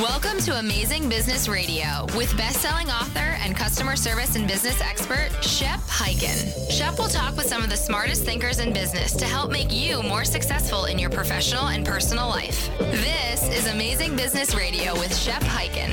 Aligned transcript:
Welcome 0.00 0.38
to 0.44 0.58
Amazing 0.58 1.10
Business 1.10 1.46
Radio 1.46 2.06
with 2.16 2.34
best-selling 2.34 2.88
author 2.88 3.36
and 3.42 3.54
customer 3.54 3.96
service 3.96 4.34
and 4.34 4.48
business 4.48 4.80
expert 4.80 5.28
Shep 5.44 5.78
Hyken. 5.80 6.70
Shep 6.70 6.98
will 6.98 7.08
talk 7.08 7.36
with 7.36 7.44
some 7.44 7.62
of 7.62 7.68
the 7.68 7.76
smartest 7.76 8.24
thinkers 8.24 8.60
in 8.60 8.72
business 8.72 9.14
to 9.16 9.26
help 9.26 9.50
make 9.50 9.70
you 9.70 10.02
more 10.02 10.24
successful 10.24 10.86
in 10.86 10.98
your 10.98 11.10
professional 11.10 11.66
and 11.66 11.84
personal 11.84 12.30
life. 12.30 12.70
This 12.78 13.42
is 13.50 13.66
Amazing 13.66 14.16
Business 14.16 14.54
Radio 14.54 14.94
with 14.94 15.14
Shep 15.14 15.42
Hyken. 15.42 15.90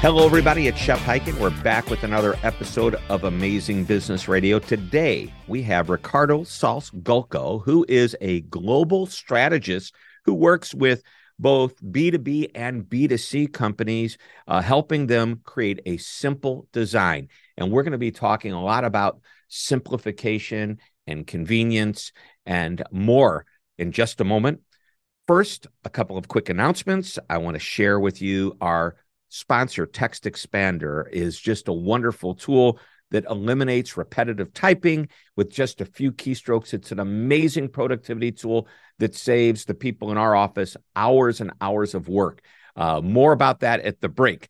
Hello, 0.00 0.24
everybody. 0.24 0.68
It's 0.68 0.78
Shep 0.78 1.00
Hyken. 1.00 1.38
We're 1.38 1.50
back 1.62 1.90
with 1.90 2.02
another 2.02 2.38
episode 2.42 2.96
of 3.10 3.24
Amazing 3.24 3.84
Business 3.84 4.26
Radio. 4.26 4.58
Today, 4.58 5.34
we 5.48 5.60
have 5.64 5.90
Ricardo 5.90 6.44
Saltz 6.44 6.90
Gulko, 7.02 7.62
who 7.62 7.84
is 7.90 8.16
a 8.22 8.40
global 8.40 9.04
strategist 9.04 9.94
who 10.24 10.32
works 10.32 10.74
with 10.74 11.02
both 11.38 11.82
B2B 11.82 12.50
and 12.54 12.82
B2C 12.82 13.52
companies, 13.52 14.18
uh, 14.46 14.60
helping 14.60 15.06
them 15.06 15.40
create 15.44 15.80
a 15.86 15.96
simple 15.98 16.66
design. 16.72 17.28
And 17.56 17.70
we're 17.70 17.82
going 17.82 17.92
to 17.92 17.98
be 17.98 18.10
talking 18.10 18.52
a 18.52 18.62
lot 18.62 18.84
about 18.84 19.20
simplification 19.48 20.78
and 21.06 21.26
convenience 21.26 22.12
and 22.44 22.82
more 22.90 23.46
in 23.78 23.92
just 23.92 24.20
a 24.20 24.24
moment. 24.24 24.60
First, 25.26 25.66
a 25.84 25.90
couple 25.90 26.16
of 26.16 26.28
quick 26.28 26.48
announcements. 26.48 27.18
I 27.28 27.38
want 27.38 27.54
to 27.54 27.60
share 27.60 28.00
with 28.00 28.20
you 28.22 28.56
our 28.60 28.96
sponsor, 29.28 29.86
Text 29.86 30.24
Expander, 30.24 31.08
is 31.10 31.38
just 31.38 31.68
a 31.68 31.72
wonderful 31.72 32.34
tool 32.34 32.80
that 33.10 33.24
eliminates 33.28 33.96
repetitive 33.96 34.52
typing 34.52 35.08
with 35.36 35.50
just 35.50 35.80
a 35.80 35.86
few 35.86 36.12
keystrokes. 36.12 36.74
It's 36.74 36.92
an 36.92 37.00
amazing 37.00 37.68
productivity 37.68 38.32
tool 38.32 38.68
that 38.98 39.14
saves 39.14 39.64
the 39.64 39.74
people 39.74 40.10
in 40.10 40.18
our 40.18 40.34
office 40.34 40.76
hours 40.94 41.40
and 41.40 41.52
hours 41.60 41.94
of 41.94 42.08
work. 42.08 42.42
Uh, 42.76 43.00
more 43.00 43.32
about 43.32 43.60
that 43.60 43.80
at 43.80 44.00
the 44.00 44.08
break. 44.08 44.48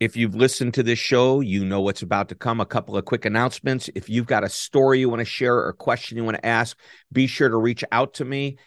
If 0.00 0.16
you've 0.16 0.36
listened 0.36 0.74
to 0.74 0.84
this 0.84 0.98
show, 0.98 1.40
you 1.40 1.64
know 1.64 1.80
what's 1.80 2.02
about 2.02 2.28
to 2.28 2.36
come. 2.36 2.60
A 2.60 2.66
couple 2.66 2.96
of 2.96 3.04
quick 3.04 3.24
announcements. 3.24 3.90
If 3.96 4.08
you've 4.08 4.26
got 4.26 4.44
a 4.44 4.48
story 4.48 5.00
you 5.00 5.08
want 5.08 5.20
to 5.20 5.24
share 5.24 5.56
or 5.56 5.68
a 5.68 5.74
question 5.74 6.16
you 6.16 6.24
want 6.24 6.36
to 6.36 6.46
ask, 6.46 6.78
be 7.12 7.26
sure 7.26 7.48
to 7.48 7.56
reach 7.56 7.82
out 7.90 8.14
to 8.14 8.24
me 8.24 8.58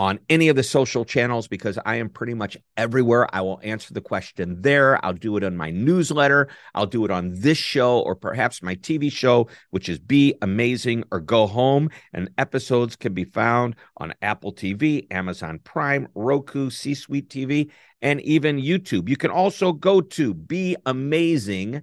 on 0.00 0.18
any 0.30 0.48
of 0.48 0.56
the 0.56 0.62
social 0.62 1.04
channels 1.04 1.46
because 1.46 1.78
I 1.84 1.96
am 1.96 2.08
pretty 2.08 2.32
much 2.32 2.56
everywhere. 2.78 3.28
I 3.34 3.42
will 3.42 3.60
answer 3.62 3.92
the 3.92 4.00
question 4.00 4.62
there. 4.62 5.04
I'll 5.04 5.12
do 5.12 5.36
it 5.36 5.44
on 5.44 5.58
my 5.58 5.68
newsletter. 5.68 6.48
I'll 6.74 6.86
do 6.86 7.04
it 7.04 7.10
on 7.10 7.38
this 7.38 7.58
show 7.58 8.00
or 8.00 8.14
perhaps 8.14 8.62
my 8.62 8.76
TV 8.76 9.12
show, 9.12 9.48
which 9.68 9.90
is 9.90 9.98
Be 9.98 10.34
Amazing 10.40 11.04
or 11.12 11.20
Go 11.20 11.46
Home. 11.46 11.90
And 12.14 12.30
episodes 12.38 12.96
can 12.96 13.12
be 13.12 13.24
found 13.24 13.76
on 13.98 14.14
Apple 14.22 14.54
TV, 14.54 15.06
Amazon 15.10 15.58
Prime, 15.62 16.08
Roku, 16.14 16.70
C 16.70 16.94
Suite 16.94 17.28
TV, 17.28 17.70
and 18.00 18.22
even 18.22 18.56
YouTube. 18.56 19.06
You 19.06 19.18
can 19.18 19.30
also 19.30 19.70
go 19.70 20.00
to 20.00 20.34
beamazing.tv. 20.34 21.82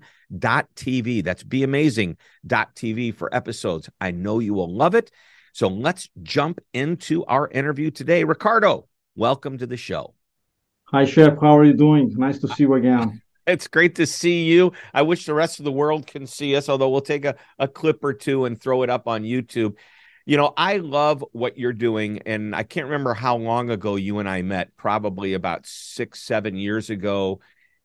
That's 1.24 1.44
beamazing.tv 1.44 3.14
for 3.14 3.36
episodes. 3.36 3.92
I 4.02 4.10
know 4.10 4.40
you 4.40 4.56
will 4.56 4.74
love 4.74 4.96
it. 4.96 5.12
So 5.58 5.70
let's 5.70 6.08
jump 6.22 6.62
into 6.72 7.26
our 7.26 7.50
interview 7.50 7.90
today. 7.90 8.24
Ricardo, 8.24 8.88
welcome 9.16 9.58
to 9.58 9.66
the 9.66 9.76
show. 9.76 10.14
Hi, 10.90 11.04
Shep. 11.04 11.42
How 11.42 11.58
are 11.58 11.64
you 11.64 11.74
doing? 11.74 12.14
Nice 12.16 12.38
to 12.42 12.48
see 12.48 12.66
you 12.66 12.76
again. 12.76 13.24
It's 13.48 13.68
great 13.68 13.96
to 13.96 14.06
see 14.06 14.44
you. 14.44 14.74
I 14.94 15.04
wish 15.04 15.26
the 15.26 15.34
rest 15.34 15.60
of 15.60 15.66
the 15.66 15.72
world 15.72 16.06
can 16.06 16.28
see 16.28 16.56
us, 16.58 16.68
although 16.68 16.90
we'll 16.90 17.00
take 17.00 17.24
a, 17.24 17.38
a 17.58 17.68
clip 17.68 18.04
or 18.04 18.14
two 18.14 18.44
and 18.44 18.62
throw 18.62 18.84
it 18.84 18.90
up 18.90 19.08
on 19.08 19.24
YouTube. 19.24 19.78
You 20.26 20.36
know, 20.36 20.54
I 20.58 20.78
love 20.78 21.24
what 21.32 21.58
you're 21.58 21.72
doing. 21.72 22.20
And 22.26 22.54
I 22.54 22.64
can't 22.64 22.88
remember 22.88 23.14
how 23.14 23.38
long 23.38 23.70
ago 23.70 23.96
you 23.96 24.20
and 24.20 24.28
I 24.28 24.42
met, 24.42 24.76
probably 24.76 25.34
about 25.34 25.66
six, 25.66 26.22
seven 26.22 26.58
years 26.58 26.90
ago. 26.90 27.40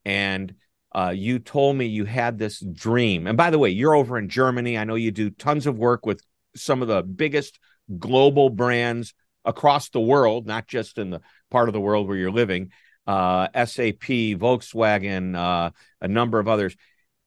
And 0.04 0.52
uh, 0.92 1.14
you 1.16 1.38
told 1.38 1.76
me 1.76 1.86
you 1.86 2.06
had 2.06 2.38
this 2.38 2.58
dream. 2.58 3.28
And 3.28 3.36
by 3.36 3.50
the 3.50 3.58
way, 3.60 3.70
you're 3.70 3.94
over 3.94 4.18
in 4.18 4.28
Germany. 4.28 4.76
I 4.76 4.82
know 4.82 4.96
you 4.96 5.12
do 5.12 5.30
tons 5.30 5.68
of 5.68 5.78
work 5.78 6.04
with 6.04 6.22
some 6.54 6.82
of 6.82 6.88
the 6.88 7.02
biggest 7.02 7.58
global 7.98 8.50
brands 8.50 9.14
across 9.44 9.88
the 9.90 10.00
world, 10.00 10.46
not 10.46 10.66
just 10.66 10.98
in 10.98 11.10
the 11.10 11.20
part 11.50 11.68
of 11.68 11.72
the 11.72 11.80
world 11.80 12.08
where 12.08 12.16
you're 12.16 12.30
living. 12.30 12.70
Uh, 13.06 13.48
SAP, 13.54 14.36
Volkswagen, 14.38 15.34
uh, 15.36 15.70
a 16.00 16.08
number 16.08 16.38
of 16.38 16.48
others. 16.48 16.76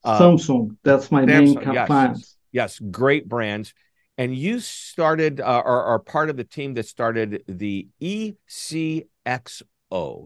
Uh, 0.04 0.20
Samsung, 0.20 0.78
that's 0.84 1.12
my 1.12 1.26
Samsung, 1.26 1.66
main 1.66 1.74
yes, 1.74 1.88
client. 1.88 2.26
Yes, 2.52 2.80
great 2.80 3.28
brands. 3.28 3.74
And 4.18 4.34
you 4.34 4.60
started, 4.60 5.42
uh, 5.42 5.64
or 5.66 5.84
are 5.84 6.00
part 6.00 6.30
of 6.30 6.38
the 6.38 6.46
team 6.46 6.76
that 6.76 6.86
started 6.86 7.44
the 7.48 7.90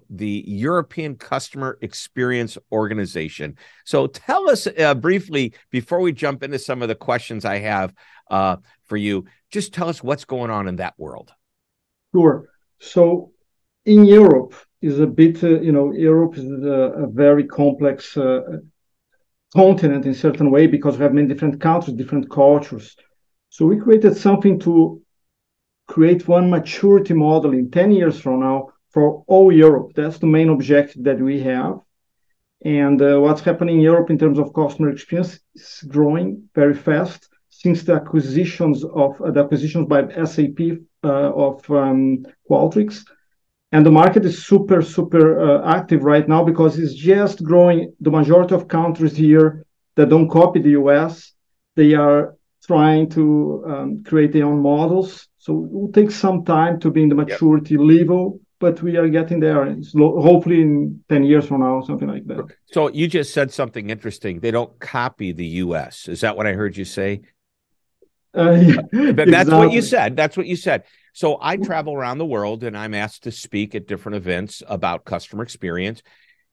The 0.09 0.43
European 0.47 1.15
Customer 1.15 1.77
Experience 1.81 2.57
Organization. 2.71 3.55
So 3.85 4.07
tell 4.07 4.49
us 4.49 4.67
uh, 4.67 4.95
briefly, 4.95 5.53
before 5.71 5.99
we 5.99 6.11
jump 6.11 6.43
into 6.43 6.59
some 6.59 6.81
of 6.81 6.87
the 6.87 6.95
questions 6.95 7.45
I 7.45 7.57
have, 7.59 7.93
uh, 8.29 8.57
for 8.85 8.97
you. 8.97 9.25
Just 9.51 9.73
tell 9.73 9.89
us 9.89 10.03
what's 10.03 10.25
going 10.25 10.51
on 10.51 10.67
in 10.67 10.77
that 10.77 10.93
world. 10.97 11.31
Sure. 12.13 12.49
So 12.79 13.31
in 13.85 14.05
Europe 14.05 14.53
is 14.81 14.99
a 14.99 15.07
bit, 15.07 15.43
uh, 15.43 15.59
you 15.59 15.71
know, 15.71 15.91
Europe 15.91 16.37
is 16.37 16.45
a, 16.45 17.05
a 17.05 17.07
very 17.07 17.45
complex 17.45 18.15
uh, 18.15 18.41
continent 19.55 20.05
in 20.05 20.13
certain 20.13 20.51
way 20.51 20.67
because 20.67 20.97
we 20.97 21.03
have 21.03 21.13
many 21.13 21.27
different 21.27 21.59
countries, 21.59 21.97
different 21.97 22.29
cultures. 22.29 22.95
So 23.49 23.65
we 23.65 23.77
created 23.77 24.15
something 24.15 24.59
to 24.59 25.01
create 25.87 26.27
one 26.27 26.49
maturity 26.49 27.15
model 27.15 27.53
in 27.53 27.71
10 27.71 27.91
years 27.91 28.19
from 28.19 28.41
now 28.41 28.69
for 28.89 29.23
all 29.27 29.51
Europe. 29.51 29.91
That's 29.95 30.19
the 30.19 30.27
main 30.27 30.49
objective 30.49 31.03
that 31.03 31.19
we 31.19 31.41
have. 31.41 31.79
And 32.65 33.01
uh, 33.01 33.19
what's 33.19 33.41
happening 33.41 33.75
in 33.75 33.81
Europe 33.81 34.09
in 34.09 34.17
terms 34.17 34.37
of 34.37 34.53
customer 34.53 34.89
experience 34.89 35.39
is 35.55 35.83
growing 35.87 36.49
very 36.53 36.73
fast 36.73 37.29
since 37.49 37.83
the 37.83 37.93
acquisitions 37.93 38.83
of 38.83 39.21
uh, 39.21 39.31
the 39.31 39.43
acquisitions 39.43 39.87
by 39.87 40.01
SAP 40.25 40.59
uh, 41.03 41.07
of 41.07 41.69
um, 41.71 42.25
Qualtrics. 42.49 43.05
And 43.71 43.85
the 43.85 43.91
market 43.91 44.25
is 44.25 44.45
super, 44.45 44.81
super 44.81 45.39
uh, 45.39 45.75
active 45.77 46.03
right 46.03 46.27
now 46.27 46.43
because 46.43 46.79
it's 46.79 46.95
just 46.95 47.43
growing. 47.43 47.93
The 48.01 48.11
majority 48.11 48.55
of 48.55 48.67
countries 48.67 49.15
here 49.15 49.65
that 49.95 50.09
don't 50.09 50.29
copy 50.29 50.59
the 50.61 50.71
US, 50.81 51.33
they 51.75 51.93
are 51.93 52.35
trying 52.65 53.09
to 53.09 53.63
um, 53.67 54.03
create 54.03 54.33
their 54.33 54.45
own 54.45 54.61
models. 54.61 55.27
So 55.37 55.63
it 55.63 55.71
will 55.71 55.91
take 55.91 56.11
some 56.11 56.43
time 56.43 56.79
to 56.81 56.91
be 56.91 57.03
in 57.03 57.09
the 57.09 57.15
maturity 57.15 57.75
yep. 57.75 57.83
level, 57.83 58.39
but 58.59 58.81
we 58.81 58.97
are 58.97 59.07
getting 59.07 59.39
there. 59.39 59.65
hopefully 59.95 60.61
in 60.61 61.03
10 61.09 61.23
years 61.23 61.45
from 61.45 61.61
now, 61.61 61.81
something 61.81 62.07
like 62.07 62.25
that. 62.27 62.45
So 62.71 62.89
you 62.89 63.07
just 63.07 63.33
said 63.33 63.51
something 63.51 63.89
interesting. 63.89 64.41
They 64.41 64.51
don't 64.51 64.77
copy 64.79 65.31
the 65.31 65.45
US. 65.63 66.07
Is 66.07 66.21
that 66.21 66.35
what 66.35 66.45
I 66.45 66.53
heard 66.53 66.75
you 66.75 66.85
say? 66.85 67.21
Uh, 68.35 68.51
yeah, 68.61 68.75
but 68.91 68.91
that's 68.91 69.27
exactly. 69.27 69.57
what 69.57 69.71
you 69.71 69.81
said. 69.81 70.15
That's 70.15 70.37
what 70.37 70.45
you 70.45 70.55
said. 70.55 70.83
So 71.13 71.37
I 71.41 71.57
travel 71.57 71.93
around 71.93 72.17
the 72.17 72.25
world 72.25 72.63
and 72.63 72.77
I'm 72.77 72.93
asked 72.93 73.23
to 73.23 73.31
speak 73.31 73.75
at 73.75 73.87
different 73.87 74.17
events 74.17 74.61
about 74.67 75.05
customer 75.05 75.43
experience. 75.43 76.03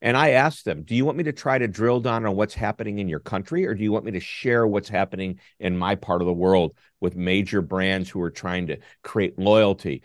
And 0.00 0.16
I 0.16 0.30
ask 0.30 0.62
them, 0.62 0.82
do 0.82 0.94
you 0.94 1.04
want 1.04 1.18
me 1.18 1.24
to 1.24 1.32
try 1.32 1.58
to 1.58 1.66
drill 1.66 2.00
down 2.00 2.26
on 2.26 2.36
what's 2.36 2.54
happening 2.54 2.98
in 2.98 3.08
your 3.08 3.18
country, 3.18 3.66
or 3.66 3.74
do 3.74 3.82
you 3.82 3.90
want 3.90 4.04
me 4.04 4.12
to 4.12 4.20
share 4.20 4.66
what's 4.66 4.90
happening 4.90 5.40
in 5.58 5.76
my 5.76 5.94
part 5.94 6.20
of 6.20 6.26
the 6.26 6.34
world 6.34 6.76
with 7.00 7.16
major 7.16 7.62
brands 7.62 8.10
who 8.10 8.20
are 8.20 8.30
trying 8.30 8.66
to 8.66 8.76
create 9.02 9.38
loyalty? 9.38 10.02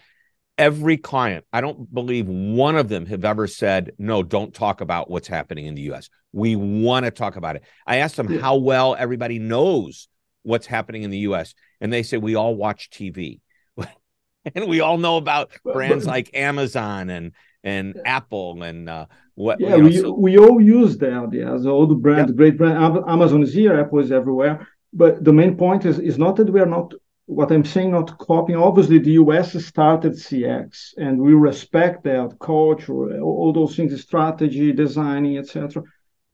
Every 0.57 0.97
client, 0.97 1.45
I 1.51 1.61
don't 1.61 1.91
believe 1.93 2.27
one 2.27 2.75
of 2.75 2.87
them 2.87 3.05
have 3.07 3.25
ever 3.25 3.47
said, 3.47 3.93
no, 3.97 4.21
don't 4.21 4.53
talk 4.53 4.81
about 4.81 5.09
what's 5.09 5.27
happening 5.27 5.65
in 5.65 5.75
the 5.75 5.83
US. 5.93 6.09
We 6.33 6.55
want 6.55 7.05
to 7.05 7.11
talk 7.11 7.35
about 7.35 7.55
it. 7.55 7.63
I 7.87 7.97
asked 7.97 8.15
them 8.15 8.39
how 8.39 8.57
well 8.57 8.95
everybody 8.97 9.39
knows 9.39 10.07
what's 10.43 10.67
happening 10.67 11.03
in 11.03 11.09
the 11.09 11.19
US. 11.19 11.53
And 11.79 11.91
they 11.91 12.03
say 12.03 12.17
we 12.17 12.35
all 12.35 12.55
watch 12.55 12.89
TV. 12.89 13.39
and 14.55 14.67
we 14.67 14.81
all 14.81 14.97
know 14.97 15.17
about 15.17 15.51
brands 15.63 16.05
like 16.05 16.29
Amazon 16.33 17.09
and 17.09 17.33
and 17.63 17.99
Apple 18.05 18.63
and 18.63 18.89
uh, 18.89 19.05
what 19.35 19.59
yeah 19.59 19.75
we, 19.75 20.01
we 20.01 20.37
all 20.37 20.59
use 20.59 20.97
that 20.97 21.29
yeah 21.31 21.57
so 21.57 21.69
all 21.69 21.87
the 21.87 21.95
brand 21.95 22.29
yep. 22.29 22.35
great 22.35 22.57
brand 22.57 22.77
Amazon 23.07 23.43
is 23.43 23.53
here 23.53 23.79
Apple 23.79 23.99
is 23.99 24.11
everywhere 24.11 24.67
but 24.93 25.23
the 25.23 25.33
main 25.33 25.55
point 25.55 25.85
is 25.85 25.99
is 25.99 26.17
not 26.17 26.35
that 26.37 26.49
we 26.49 26.59
are 26.59 26.65
not 26.65 26.93
what 27.31 27.51
I'm 27.51 27.63
saying, 27.63 27.91
not 27.91 28.17
copying. 28.17 28.59
Obviously, 28.59 28.99
the 28.99 29.13
US 29.23 29.53
started 29.65 30.13
CX, 30.13 30.93
and 30.97 31.17
we 31.17 31.33
respect 31.33 32.03
that 32.03 32.35
culture, 32.39 33.21
all 33.21 33.53
those 33.53 33.75
things, 33.75 33.99
strategy, 34.01 34.73
designing, 34.73 35.37
etc. 35.37 35.81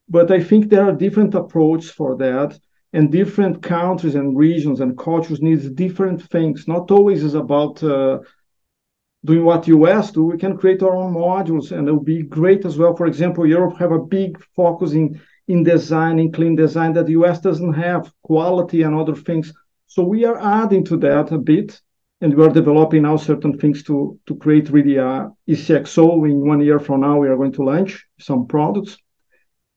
But 0.08 0.32
I 0.32 0.42
think 0.42 0.68
there 0.68 0.84
are 0.88 1.04
different 1.04 1.34
approaches 1.34 1.90
for 1.90 2.16
that, 2.16 2.58
and 2.92 3.12
different 3.12 3.62
countries 3.62 4.16
and 4.16 4.36
regions 4.36 4.80
and 4.80 4.98
cultures 4.98 5.40
needs 5.40 5.70
different 5.70 6.20
things. 6.30 6.66
Not 6.66 6.90
always 6.90 7.22
is 7.22 7.34
about 7.34 7.80
uh, 7.84 8.18
doing 9.24 9.44
what 9.44 9.68
US 9.68 10.10
do. 10.10 10.24
We 10.24 10.38
can 10.38 10.56
create 10.56 10.82
our 10.82 10.96
own 10.96 11.14
modules, 11.14 11.70
and 11.70 11.86
it 11.88 11.92
will 11.92 12.10
be 12.16 12.24
great 12.24 12.64
as 12.64 12.76
well. 12.76 12.96
For 12.96 13.06
example, 13.06 13.46
Europe 13.46 13.76
have 13.78 13.92
a 13.92 14.06
big 14.18 14.42
focus 14.56 14.92
in 14.92 15.20
in 15.46 15.62
design, 15.62 16.18
in 16.18 16.30
clean 16.32 16.56
design 16.56 16.92
that 16.94 17.06
the 17.06 17.16
US 17.20 17.40
doesn't 17.40 17.72
have, 17.72 18.12
quality 18.22 18.82
and 18.82 18.94
other 18.94 19.14
things. 19.14 19.52
So 19.88 20.02
we 20.04 20.24
are 20.24 20.38
adding 20.38 20.84
to 20.84 20.96
that 20.98 21.32
a 21.32 21.38
bit, 21.38 21.80
and 22.20 22.34
we 22.34 22.44
are 22.44 22.50
developing 22.50 23.02
now 23.02 23.16
certain 23.16 23.58
things 23.58 23.82
to 23.84 24.18
to 24.26 24.36
create 24.36 24.70
really 24.70 24.96
a 24.96 25.30
ECXO. 25.48 26.30
In 26.30 26.46
one 26.46 26.60
year 26.60 26.78
from 26.78 27.00
now, 27.00 27.18
we 27.18 27.28
are 27.28 27.36
going 27.36 27.52
to 27.52 27.64
launch 27.64 28.06
some 28.18 28.46
products 28.46 28.96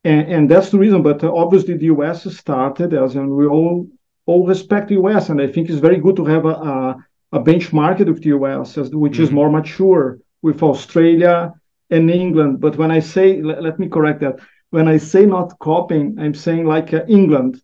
and, 0.03 0.31
and 0.31 0.51
that's 0.51 0.69
the 0.69 0.79
reason. 0.79 1.03
But 1.03 1.23
obviously, 1.23 1.77
the 1.77 1.85
US 1.85 2.23
started 2.35 2.93
as, 2.93 3.15
and 3.15 3.29
we 3.29 3.45
all 3.45 3.87
all 4.25 4.45
respect 4.45 4.89
the 4.89 4.95
US, 4.95 5.29
and 5.29 5.41
I 5.41 5.47
think 5.47 5.69
it's 5.69 5.79
very 5.79 5.97
good 5.97 6.15
to 6.17 6.25
have 6.25 6.45
a 6.45 6.55
a, 6.73 6.97
a 7.33 7.39
benchmark 7.39 7.99
with 7.99 8.21
the 8.23 8.29
US, 8.29 8.77
as, 8.77 8.89
which 8.89 9.13
mm-hmm. 9.13 9.23
is 9.23 9.31
more 9.31 9.49
mature 9.49 10.19
with 10.41 10.63
Australia 10.63 11.53
and 11.89 12.09
England. 12.09 12.59
But 12.61 12.77
when 12.77 12.91
I 12.91 12.99
say, 12.99 13.41
let, 13.41 13.61
let 13.61 13.79
me 13.79 13.89
correct 13.89 14.21
that. 14.21 14.39
When 14.71 14.87
I 14.87 14.97
say 14.97 15.25
not 15.25 15.59
copying, 15.59 16.17
I'm 16.17 16.33
saying 16.33 16.65
like 16.65 16.93
uh, 16.93 17.05
England 17.07 17.61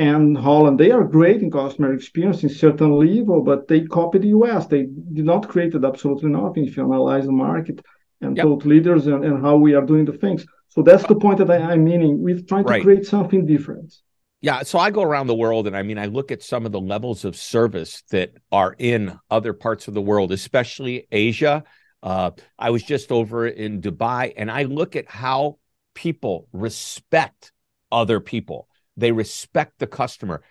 and 0.00 0.36
Holland. 0.36 0.80
They 0.80 0.90
are 0.90 1.04
great 1.04 1.42
in 1.42 1.50
customer 1.50 1.92
experience 1.92 2.42
in 2.42 2.48
certain 2.48 2.92
level, 2.92 3.42
but 3.42 3.68
they 3.68 3.82
copy 3.82 4.18
the 4.18 4.28
US. 4.28 4.66
They 4.66 4.84
did 5.16 5.26
not 5.26 5.46
create 5.46 5.74
absolutely 5.74 6.30
nothing 6.30 6.64
if 6.64 6.74
you 6.76 6.84
analyze 6.84 7.26
the 7.26 7.32
market 7.32 7.84
and 8.22 8.34
yep. 8.34 8.44
thought 8.44 8.64
leaders 8.64 9.06
and, 9.06 9.22
and 9.26 9.42
how 9.42 9.56
we 9.56 9.74
are 9.74 9.84
doing 9.84 10.06
the 10.06 10.16
things. 10.16 10.46
So 10.68 10.80
that's 10.82 11.06
the 11.06 11.16
point 11.16 11.36
that 11.38 11.50
I, 11.50 11.74
am 11.74 11.84
meaning. 11.84 12.22
We're 12.22 12.40
trying 12.40 12.64
to 12.64 12.70
right. 12.70 12.82
create 12.82 13.04
something 13.04 13.44
different. 13.44 13.94
Yeah. 14.40 14.62
So 14.62 14.78
I 14.78 14.90
go 14.90 15.02
around 15.02 15.26
the 15.26 15.34
world 15.34 15.66
and 15.66 15.76
I 15.76 15.82
mean, 15.82 15.98
I 15.98 16.06
look 16.06 16.32
at 16.32 16.42
some 16.42 16.64
of 16.64 16.72
the 16.72 16.80
levels 16.80 17.26
of 17.26 17.36
service 17.36 18.02
that 18.10 18.32
are 18.50 18.74
in 18.78 19.18
other 19.30 19.52
parts 19.52 19.86
of 19.86 19.92
the 19.92 20.00
world, 20.00 20.32
especially 20.32 21.08
Asia. 21.12 21.62
Uh, 22.02 22.30
I 22.58 22.70
was 22.70 22.82
just 22.82 23.12
over 23.12 23.46
in 23.46 23.82
Dubai 23.82 24.32
and 24.34 24.50
I 24.50 24.62
look 24.62 24.96
at 24.96 25.10
how 25.10 25.58
people 25.94 26.48
respect 26.54 27.52
other 27.92 28.18
people. 28.18 28.69
They 28.96 29.12
respect 29.12 29.78
the 29.78 29.86
customer 29.86 30.42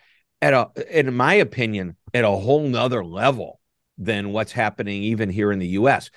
at 0.42 0.54
a, 0.54 0.70
in 0.90 1.14
my 1.14 1.36
opinion, 1.36 1.96
at 2.14 2.24
a 2.24 2.30
whole 2.30 2.68
nother 2.68 3.04
level 3.04 3.60
than 3.98 4.32
what's 4.32 4.52
happening 4.52 5.04
even 5.04 5.30
here 5.30 5.52
in 5.52 5.60
the 5.60 5.68
US. 5.68 6.10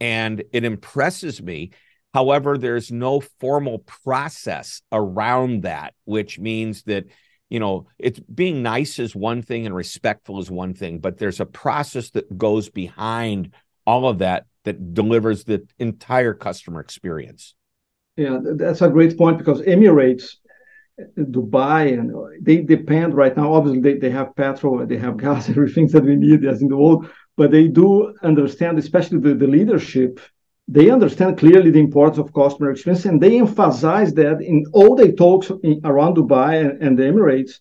And 0.00 0.42
it 0.52 0.64
impresses 0.64 1.42
me 1.42 1.70
However, 2.12 2.58
there's 2.58 2.90
no 2.90 3.20
formal 3.20 3.80
process 3.80 4.82
around 4.90 5.62
that, 5.62 5.94
which 6.04 6.38
means 6.38 6.82
that 6.84 7.06
you 7.48 7.60
know 7.60 7.86
it's 7.98 8.18
being 8.20 8.62
nice 8.62 8.98
is 8.98 9.14
one 9.14 9.42
thing 9.42 9.66
and 9.66 9.74
respectful 9.74 10.40
is 10.40 10.50
one 10.50 10.74
thing, 10.74 10.98
but 10.98 11.18
there's 11.18 11.40
a 11.40 11.46
process 11.46 12.10
that 12.10 12.36
goes 12.36 12.68
behind 12.68 13.54
all 13.86 14.08
of 14.08 14.18
that 14.18 14.46
that 14.64 14.92
delivers 14.92 15.44
the 15.44 15.66
entire 15.78 16.34
customer 16.34 16.80
experience. 16.80 17.54
Yeah, 18.16 18.38
that's 18.42 18.82
a 18.82 18.88
great 18.88 19.16
point 19.16 19.38
because 19.38 19.62
Emirates, 19.62 20.36
Dubai, 21.18 21.98
and 21.98 22.12
they 22.44 22.58
depend 22.58 23.14
right 23.14 23.36
now. 23.36 23.52
Obviously, 23.54 23.80
they, 23.80 23.98
they 23.98 24.10
have 24.10 24.34
petrol, 24.36 24.86
they 24.86 24.98
have 24.98 25.16
gas, 25.24 25.48
everything 25.48 25.86
that 25.88 26.04
we 26.04 26.16
need 26.16 26.44
as 26.44 26.62
in 26.62 26.68
the 26.68 26.76
world, 26.76 27.08
but 27.36 27.50
they 27.50 27.68
do 27.68 28.14
understand, 28.22 28.78
especially 28.78 29.18
the, 29.18 29.34
the 29.34 29.46
leadership 29.46 30.20
they 30.70 30.88
understand 30.88 31.36
clearly 31.36 31.72
the 31.72 31.80
importance 31.80 32.18
of 32.18 32.32
customer 32.32 32.70
experience 32.70 33.04
and 33.04 33.20
they 33.20 33.40
emphasize 33.40 34.14
that 34.14 34.40
in 34.40 34.64
all 34.72 34.94
their 34.94 35.10
talks 35.10 35.50
in, 35.64 35.80
around 35.84 36.16
Dubai 36.16 36.60
and, 36.60 36.80
and, 36.80 36.96
the 36.96 37.02
Emirates 37.02 37.54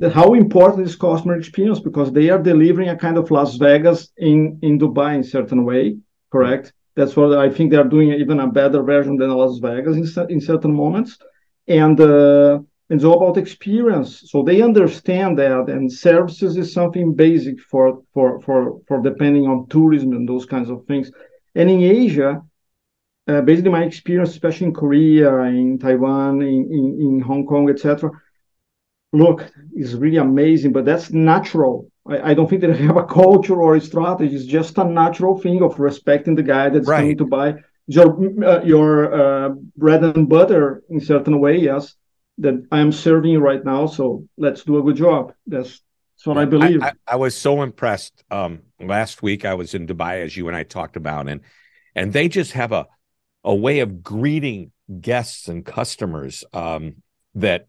that 0.00 0.12
how 0.12 0.34
important 0.34 0.84
is 0.84 0.96
customer 0.96 1.36
experience 1.36 1.78
because 1.78 2.12
they 2.12 2.28
are 2.28 2.42
delivering 2.42 2.88
a 2.88 2.96
kind 2.96 3.18
of 3.18 3.30
Las 3.30 3.54
Vegas 3.56 4.10
in, 4.16 4.58
in 4.62 4.80
Dubai 4.80 5.14
in 5.14 5.22
certain 5.22 5.64
way, 5.64 5.96
correct? 6.32 6.72
That's 6.96 7.16
what 7.16 7.38
I 7.38 7.50
think 7.50 7.70
they 7.70 7.76
are 7.76 7.92
doing 7.96 8.12
even 8.12 8.40
a 8.40 8.48
better 8.48 8.82
version 8.82 9.16
than 9.16 9.30
Las 9.30 9.58
Vegas 9.58 9.96
in, 9.96 10.30
in 10.30 10.40
certain 10.40 10.74
moments. 10.74 11.18
And 11.68 12.00
uh, 12.00 12.60
it's 12.88 13.04
all 13.04 13.22
about 13.22 13.36
experience. 13.36 14.30
So 14.30 14.42
they 14.42 14.62
understand 14.62 15.38
that 15.38 15.68
and 15.68 15.92
services 15.92 16.56
is 16.56 16.72
something 16.72 17.14
basic 17.14 17.60
for 17.60 18.02
for 18.14 18.40
for 18.42 18.80
for 18.86 19.02
depending 19.02 19.46
on 19.46 19.68
tourism 19.68 20.12
and 20.12 20.28
those 20.28 20.46
kinds 20.46 20.70
of 20.70 20.84
things. 20.86 21.10
And 21.54 21.70
in 21.70 21.82
Asia, 21.82 22.42
uh, 23.28 23.40
basically 23.40 23.72
my 23.72 23.84
experience, 23.84 24.30
especially 24.30 24.68
in 24.68 24.74
Korea, 24.74 25.34
in 25.44 25.78
Taiwan, 25.78 26.42
in, 26.42 26.68
in, 26.70 26.98
in 27.00 27.20
Hong 27.20 27.44
Kong, 27.44 27.68
etc. 27.68 28.10
Look, 29.12 29.50
it's 29.74 29.94
really 29.94 30.18
amazing, 30.18 30.72
but 30.72 30.84
that's 30.84 31.10
natural. 31.10 31.90
I, 32.06 32.30
I, 32.30 32.34
don't 32.34 32.48
think 32.48 32.60
they 32.60 32.76
have 32.76 32.96
a 32.96 33.04
culture 33.04 33.60
or 33.60 33.74
a 33.76 33.80
strategy. 33.80 34.34
It's 34.34 34.44
just 34.44 34.78
a 34.78 34.84
natural 34.84 35.38
thing 35.38 35.62
of 35.62 35.80
respecting 35.80 36.36
the 36.36 36.42
guy 36.42 36.68
that's 36.68 36.86
right. 36.86 37.00
coming 37.00 37.18
to 37.18 37.24
buy 37.24 37.54
your 37.88 38.44
uh, 38.44 38.62
your 38.62 39.14
uh, 39.14 39.48
bread 39.76 40.04
and 40.04 40.28
butter 40.28 40.82
in 40.88 41.00
certain 41.00 41.40
way. 41.40 41.58
Yes, 41.58 41.94
that 42.38 42.66
I 42.70 42.80
am 42.80 42.92
serving 42.92 43.30
you 43.30 43.40
right 43.40 43.64
now. 43.64 43.86
So 43.86 44.26
let's 44.36 44.64
do 44.64 44.78
a 44.78 44.82
good 44.82 44.96
job. 44.96 45.32
That's 45.46 45.80
that's 46.16 46.26
what 46.26 46.38
I 46.38 46.44
believe. 46.46 46.82
I, 46.82 46.88
I, 46.88 46.92
I 47.08 47.16
was 47.16 47.36
so 47.36 47.62
impressed. 47.62 48.24
Um, 48.30 48.62
last 48.80 49.22
week 49.22 49.44
I 49.44 49.54
was 49.54 49.74
in 49.74 49.86
Dubai, 49.86 50.22
as 50.22 50.36
you 50.36 50.48
and 50.48 50.56
I 50.56 50.62
talked 50.62 50.96
about, 50.96 51.28
and 51.28 51.42
and 51.94 52.12
they 52.12 52.28
just 52.28 52.52
have 52.52 52.72
a 52.72 52.86
a 53.44 53.54
way 53.54 53.80
of 53.80 54.02
greeting 54.02 54.72
guests 55.00 55.48
and 55.48 55.64
customers 55.64 56.44
um, 56.52 57.02
that 57.34 57.68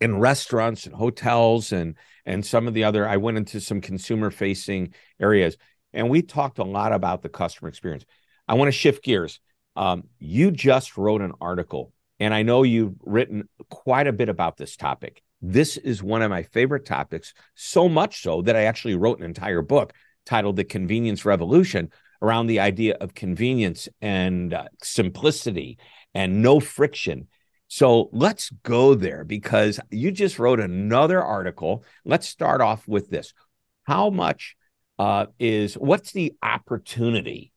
in 0.00 0.18
restaurants 0.18 0.84
and 0.84 0.94
hotels 0.94 1.72
and 1.72 1.96
and 2.26 2.44
some 2.44 2.68
of 2.68 2.74
the 2.74 2.84
other 2.84 3.08
i 3.08 3.16
went 3.16 3.38
into 3.38 3.60
some 3.60 3.80
consumer 3.80 4.30
facing 4.30 4.92
areas 5.18 5.56
and 5.92 6.10
we 6.10 6.20
talked 6.20 6.58
a 6.58 6.64
lot 6.64 6.92
about 6.92 7.22
the 7.22 7.28
customer 7.28 7.68
experience 7.68 8.04
i 8.48 8.54
want 8.54 8.68
to 8.68 8.72
shift 8.72 9.02
gears 9.02 9.40
um, 9.76 10.04
you 10.18 10.50
just 10.50 10.96
wrote 10.96 11.22
an 11.22 11.32
article 11.40 11.93
and 12.20 12.34
i 12.34 12.42
know 12.42 12.62
you've 12.62 12.94
written 13.02 13.48
quite 13.70 14.06
a 14.06 14.12
bit 14.12 14.28
about 14.28 14.56
this 14.56 14.76
topic 14.76 15.22
this 15.42 15.76
is 15.76 16.02
one 16.02 16.22
of 16.22 16.30
my 16.30 16.42
favorite 16.42 16.86
topics 16.86 17.34
so 17.54 17.88
much 17.88 18.22
so 18.22 18.42
that 18.42 18.56
i 18.56 18.64
actually 18.64 18.94
wrote 18.94 19.18
an 19.18 19.24
entire 19.24 19.62
book 19.62 19.92
titled 20.24 20.56
the 20.56 20.64
convenience 20.64 21.24
revolution 21.24 21.90
around 22.22 22.46
the 22.46 22.60
idea 22.60 22.96
of 23.00 23.14
convenience 23.14 23.88
and 24.00 24.54
uh, 24.54 24.64
simplicity 24.82 25.78
and 26.14 26.42
no 26.42 26.60
friction. 26.60 27.28
So 27.68 28.08
let's 28.12 28.50
go 28.62 28.94
there 28.94 29.24
because 29.24 29.80
you 29.90 30.10
just 30.10 30.38
wrote 30.38 30.60
another 30.60 31.22
article. 31.22 31.84
Let's 32.04 32.28
start 32.28 32.60
off 32.60 32.86
with 32.86 33.10
this. 33.10 33.34
How 33.82 34.10
much 34.10 34.56
uh, 34.98 35.26
is 35.38 35.74
what's 35.74 36.12
the 36.12 36.34
opportunity? 36.42 37.52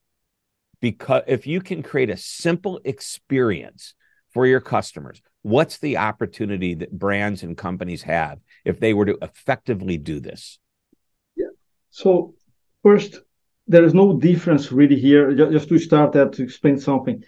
Because 0.81 1.23
if 1.27 1.47
you 1.47 1.61
can 1.61 1.81
create 1.81 2.09
a 2.09 2.17
simple 2.17 2.79
experience 2.83 3.93
for 4.37 4.45
your 4.45 4.61
customers, 4.61 5.19
what's 5.41 5.79
the 5.79 5.97
opportunity 5.97 6.75
that 6.75 6.91
brands 6.91 7.41
and 7.41 7.57
companies 7.57 8.03
have 8.03 8.37
if 8.65 8.79
they 8.79 8.93
were 8.93 9.07
to 9.07 9.17
effectively 9.23 9.97
do 9.97 10.19
this? 10.19 10.59
Yeah. 11.35 11.53
So, 11.89 12.35
first, 12.83 13.21
there 13.67 13.83
is 13.83 13.95
no 13.95 14.07
difference 14.29 14.71
really 14.71 14.99
here. 15.07 15.33
Just 15.33 15.69
to 15.69 15.79
start 15.79 16.11
that 16.11 16.33
to 16.33 16.43
explain 16.43 16.77
something, 16.77 17.23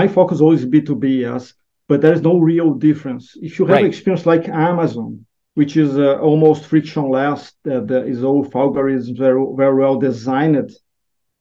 my 0.00 0.06
focus 0.06 0.40
always 0.40 0.64
B2B, 0.64 1.22
yes, 1.22 1.54
but 1.88 2.02
there 2.02 2.12
is 2.12 2.22
no 2.22 2.38
real 2.38 2.72
difference. 2.74 3.36
If 3.42 3.58
you 3.58 3.66
have 3.66 3.78
right. 3.78 3.84
experience 3.84 4.24
like 4.24 4.48
Amazon, 4.48 5.26
which 5.54 5.76
is 5.76 5.98
uh, 5.98 6.20
almost 6.20 6.66
frictionless, 6.66 7.52
that 7.64 7.90
uh, 7.90 8.04
is 8.04 8.22
all 8.22 8.44
algorithms 8.44 9.18
very 9.18 9.44
very 9.56 9.76
well 9.82 9.96
designed, 9.98 10.70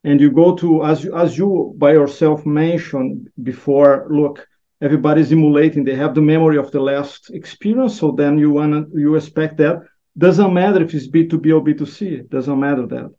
and 0.03 0.19
you 0.19 0.31
go 0.31 0.55
to 0.55 0.83
as 0.91 1.03
you, 1.03 1.15
as 1.15 1.37
you 1.37 1.75
by 1.77 1.91
yourself 1.91 2.47
mentioned 2.47 3.29
before, 3.43 4.07
look, 4.09 4.47
everybody's 4.81 5.31
emulating. 5.31 5.83
They 5.83 5.95
have 5.95 6.15
the 6.15 6.21
memory 6.21 6.57
of 6.57 6.71
the 6.71 6.79
last 6.79 7.29
experience, 7.31 7.99
so 7.99 8.11
then 8.11 8.37
you 8.37 8.51
want 8.51 8.89
you 8.93 9.15
expect 9.15 9.57
that. 9.57 9.81
Doesn't 10.17 10.53
matter 10.53 10.81
if 10.83 10.93
it's 10.93 11.07
B2B 11.07 11.53
or 11.53 11.63
B2C. 11.63 12.29
Doesn't 12.29 12.59
matter 12.59 12.87
that. 12.87 13.13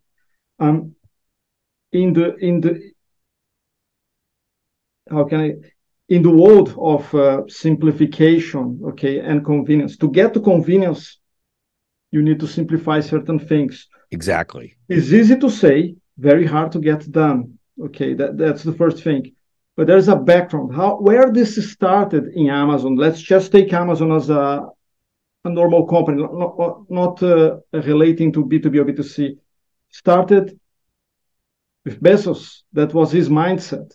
Um, 0.58 0.94
in 1.92 2.12
the 2.12 2.36
in 2.36 2.60
the 2.60 2.92
how 5.10 5.24
can 5.24 5.40
I 5.40 5.52
in 6.08 6.22
the 6.22 6.30
world 6.30 6.74
of 6.78 7.14
uh, 7.14 7.42
simplification, 7.48 8.80
okay, 8.88 9.20
and 9.20 9.44
convenience. 9.44 9.96
To 9.98 10.10
get 10.10 10.32
to 10.34 10.40
convenience, 10.40 11.18
you 12.10 12.22
need 12.22 12.40
to 12.40 12.46
simplify 12.46 13.00
certain 13.00 13.38
things. 13.38 13.86
Exactly. 14.10 14.76
It's 14.88 15.12
easy 15.12 15.38
to 15.38 15.50
say, 15.50 15.96
very 16.16 16.46
hard 16.46 16.72
to 16.72 16.78
get 16.78 17.10
done. 17.10 17.58
Okay, 17.78 18.14
that, 18.14 18.38
that's 18.38 18.62
the 18.62 18.72
first 18.72 19.04
thing. 19.04 19.34
But 19.78 19.86
there's 19.86 20.08
a 20.08 20.16
background. 20.16 20.74
How 20.74 20.96
where 20.96 21.30
this 21.30 21.54
started 21.70 22.32
in 22.34 22.50
Amazon. 22.50 22.96
Let's 22.96 23.22
just 23.22 23.52
take 23.52 23.72
Amazon 23.72 24.10
as 24.10 24.28
a 24.28 24.66
a 25.44 25.50
normal 25.50 25.86
company, 25.86 26.20
not, 26.20 26.90
not 26.90 27.22
uh, 27.22 27.58
relating 27.72 28.32
to 28.32 28.44
B2B 28.44 28.76
or 28.76 28.84
B2C, 28.86 29.38
started 29.90 30.58
with 31.84 32.02
Bezos. 32.02 32.62
That 32.72 32.92
was 32.92 33.12
his 33.12 33.28
mindset. 33.28 33.92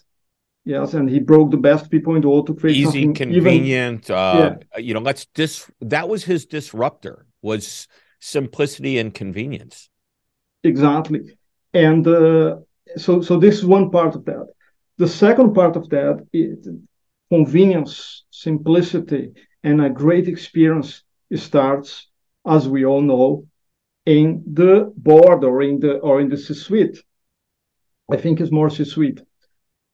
Yes, 0.64 0.94
and 0.94 1.10
he 1.10 1.20
broke 1.20 1.52
the 1.52 1.58
best 1.58 1.92
people 1.92 2.16
in 2.16 2.22
the 2.22 2.30
world 2.30 2.48
to 2.48 2.56
create 2.56 2.78
easy, 2.78 3.12
convenient. 3.12 4.06
Even, 4.06 4.16
uh, 4.18 4.56
yeah. 4.72 4.80
You 4.80 4.94
know, 4.94 5.02
let's 5.02 5.26
dis. 5.36 5.70
That 5.82 6.08
was 6.08 6.24
his 6.24 6.46
disruptor. 6.46 7.26
Was 7.42 7.90
simplicity 8.22 9.00
and 9.00 9.14
convenience. 9.14 9.90
Exactly, 10.64 11.36
and 11.74 12.08
uh, 12.08 12.60
so 12.96 13.22
so 13.22 13.38
this 13.38 13.58
is 13.58 13.66
one 13.66 13.92
part 13.92 14.16
of 14.16 14.24
that. 14.24 14.48
The 14.98 15.08
second 15.08 15.54
part 15.54 15.76
of 15.76 15.90
that 15.90 16.26
is 16.32 16.68
convenience, 17.30 18.24
simplicity, 18.30 19.32
and 19.64 19.82
a 19.82 19.90
great 19.90 20.28
experience 20.28 21.04
starts, 21.36 22.08
as 22.46 22.68
we 22.68 22.86
all 22.86 23.02
know, 23.02 23.48
in 24.06 24.44
the 24.46 24.94
board 24.96 25.44
or 25.44 25.64
in 25.64 25.80
the 25.80 25.94
or 26.00 26.22
in 26.22 26.30
the 26.30 26.38
C-suite. 26.38 27.02
I 28.12 28.18
think 28.18 28.40
it's 28.40 28.52
more 28.52 28.70
C-suite. 28.70 29.22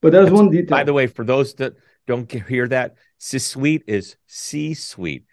But 0.01 0.11
there's 0.11 0.25
That's, 0.25 0.35
one 0.35 0.49
detail. 0.49 0.77
By 0.77 0.83
the 0.83 0.93
way, 0.93 1.07
for 1.07 1.23
those 1.23 1.53
that 1.55 1.73
don't 2.07 2.29
hear 2.31 2.67
that, 2.67 2.95
C-suite 3.19 3.83
is 3.87 4.17
C-suite, 4.27 5.25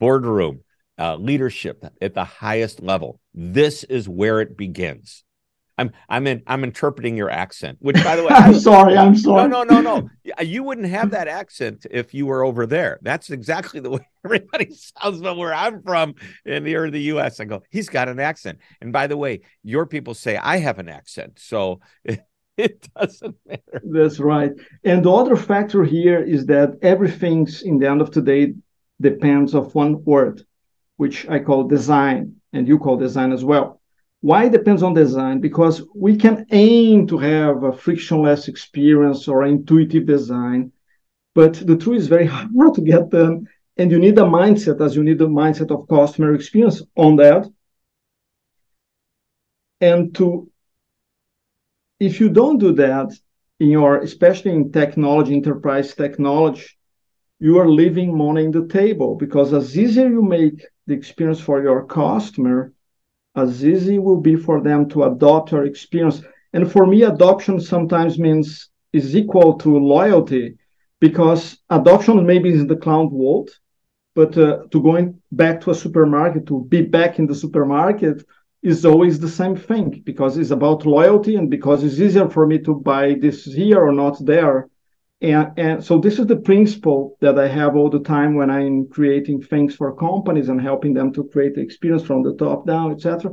boardroom, 0.00 0.62
uh, 0.98 1.16
leadership 1.16 1.84
at 2.00 2.14
the 2.14 2.24
highest 2.24 2.82
level. 2.82 3.20
This 3.34 3.84
is 3.84 4.08
where 4.08 4.40
it 4.40 4.56
begins. 4.56 5.24
I'm 5.78 5.92
I'm 6.08 6.26
in 6.26 6.42
I'm 6.46 6.64
interpreting 6.64 7.16
your 7.16 7.30
accent, 7.30 7.78
which 7.80 8.02
by 8.02 8.16
the 8.16 8.22
way, 8.22 8.28
I'm 8.32 8.58
sorry, 8.58 8.96
I'm 8.96 9.16
sorry. 9.16 9.48
No, 9.48 9.62
no, 9.62 9.80
no, 9.80 10.00
no. 10.00 10.42
You 10.42 10.62
wouldn't 10.62 10.88
have 10.88 11.10
that 11.10 11.28
accent 11.28 11.86
if 11.90 12.14
you 12.14 12.26
were 12.26 12.44
over 12.44 12.66
there. 12.66 12.98
That's 13.02 13.30
exactly 13.30 13.80
the 13.80 13.90
way 13.90 14.08
everybody 14.24 14.72
sounds 14.72 15.20
about 15.20 15.36
where 15.36 15.52
I'm 15.52 15.82
from 15.82 16.14
in 16.44 16.64
the 16.64 16.74
or 16.76 16.90
the 16.90 17.02
US. 17.12 17.40
I 17.40 17.44
go, 17.44 17.62
he's 17.70 17.88
got 17.88 18.08
an 18.08 18.18
accent. 18.18 18.58
And 18.80 18.92
by 18.92 19.06
the 19.06 19.16
way, 19.16 19.42
your 19.62 19.86
people 19.86 20.14
say 20.14 20.36
I 20.36 20.58
have 20.58 20.78
an 20.78 20.88
accent. 20.88 21.38
So 21.38 21.80
it, 22.04 22.20
it 22.56 22.88
doesn't 22.96 23.36
matter. 23.46 23.82
That's 23.84 24.18
right. 24.18 24.52
And 24.82 25.04
the 25.04 25.12
other 25.12 25.36
factor 25.36 25.84
here 25.84 26.22
is 26.22 26.46
that 26.46 26.78
everything's 26.80 27.62
in 27.62 27.78
the 27.78 27.88
end 27.88 28.00
of 28.00 28.12
the 28.12 28.22
day 28.22 28.54
depends 28.98 29.54
of 29.54 29.74
one 29.74 30.02
word, 30.04 30.42
which 30.96 31.28
I 31.28 31.40
call 31.40 31.64
design, 31.64 32.36
and 32.54 32.66
you 32.66 32.78
call 32.78 32.96
design 32.96 33.32
as 33.32 33.44
well 33.44 33.80
why 34.20 34.48
depends 34.48 34.82
on 34.82 34.94
design? 34.94 35.40
Because 35.40 35.82
we 35.94 36.16
can 36.16 36.46
aim 36.50 37.06
to 37.08 37.18
have 37.18 37.62
a 37.62 37.72
frictionless 37.72 38.48
experience 38.48 39.28
or 39.28 39.44
intuitive 39.44 40.06
design, 40.06 40.72
but 41.34 41.54
the 41.54 41.76
truth 41.76 41.98
is 41.98 42.08
very 42.08 42.26
hard 42.36 42.74
to 42.74 42.80
get 42.80 43.10
them. 43.10 43.46
And 43.78 43.90
you 43.90 43.98
need 43.98 44.18
a 44.18 44.22
mindset, 44.22 44.80
as 44.80 44.96
you 44.96 45.04
need 45.04 45.18
the 45.18 45.28
mindset 45.28 45.70
of 45.70 45.86
customer 45.88 46.34
experience 46.34 46.82
on 46.96 47.16
that. 47.16 47.46
And 49.82 50.14
to, 50.14 50.50
if 52.00 52.18
you 52.18 52.30
don't 52.30 52.58
do 52.58 52.72
that 52.72 53.12
in 53.60 53.68
your, 53.68 53.98
especially 53.98 54.52
in 54.52 54.72
technology, 54.72 55.34
enterprise 55.34 55.94
technology, 55.94 56.66
you 57.38 57.58
are 57.58 57.68
leaving 57.68 58.16
money 58.16 58.44
in 58.44 58.50
the 58.50 58.66
table 58.66 59.14
because 59.14 59.52
as 59.52 59.78
easier 59.78 60.08
you 60.08 60.22
make 60.22 60.64
the 60.86 60.94
experience 60.94 61.40
for 61.40 61.62
your 61.62 61.84
customer, 61.84 62.72
as 63.36 63.64
easy 63.64 63.98
will 63.98 64.20
be 64.20 64.36
for 64.36 64.60
them 64.60 64.88
to 64.90 65.04
adopt 65.04 65.52
your 65.52 65.64
experience. 65.64 66.22
And 66.52 66.70
for 66.70 66.86
me, 66.86 67.02
adoption 67.02 67.60
sometimes 67.60 68.18
means 68.18 68.70
is 68.92 69.14
equal 69.14 69.54
to 69.58 69.78
loyalty 69.78 70.56
because 71.00 71.58
adoption 71.70 72.24
maybe 72.24 72.50
is 72.50 72.66
the 72.66 72.76
cloud 72.76 73.12
world, 73.12 73.50
but 74.14 74.36
uh, 74.38 74.62
to 74.70 74.82
going 74.82 75.20
back 75.30 75.60
to 75.60 75.70
a 75.70 75.74
supermarket, 75.74 76.46
to 76.46 76.64
be 76.68 76.80
back 76.82 77.18
in 77.18 77.26
the 77.26 77.34
supermarket 77.34 78.24
is 78.62 78.84
always 78.84 79.20
the 79.20 79.28
same 79.28 79.54
thing 79.54 80.02
because 80.04 80.38
it's 80.38 80.50
about 80.50 80.86
loyalty 80.86 81.36
and 81.36 81.50
because 81.50 81.84
it's 81.84 82.00
easier 82.00 82.28
for 82.28 82.46
me 82.46 82.58
to 82.58 82.74
buy 82.74 83.14
this 83.20 83.44
here 83.44 83.78
or 83.78 83.92
not 83.92 84.16
there 84.24 84.68
and, 85.20 85.52
and 85.56 85.84
so 85.84 85.98
this 85.98 86.18
is 86.18 86.26
the 86.26 86.36
principle 86.36 87.16
that 87.20 87.38
I 87.38 87.48
have 87.48 87.74
all 87.74 87.88
the 87.88 88.00
time 88.00 88.34
when 88.34 88.50
I'm 88.50 88.88
creating 88.88 89.42
things 89.42 89.74
for 89.74 89.96
companies 89.96 90.48
and 90.48 90.60
helping 90.60 90.92
them 90.92 91.12
to 91.14 91.24
create 91.24 91.54
the 91.54 91.62
experience 91.62 92.02
from 92.02 92.22
the 92.22 92.34
top 92.34 92.66
down, 92.66 92.92
etc. 92.92 93.32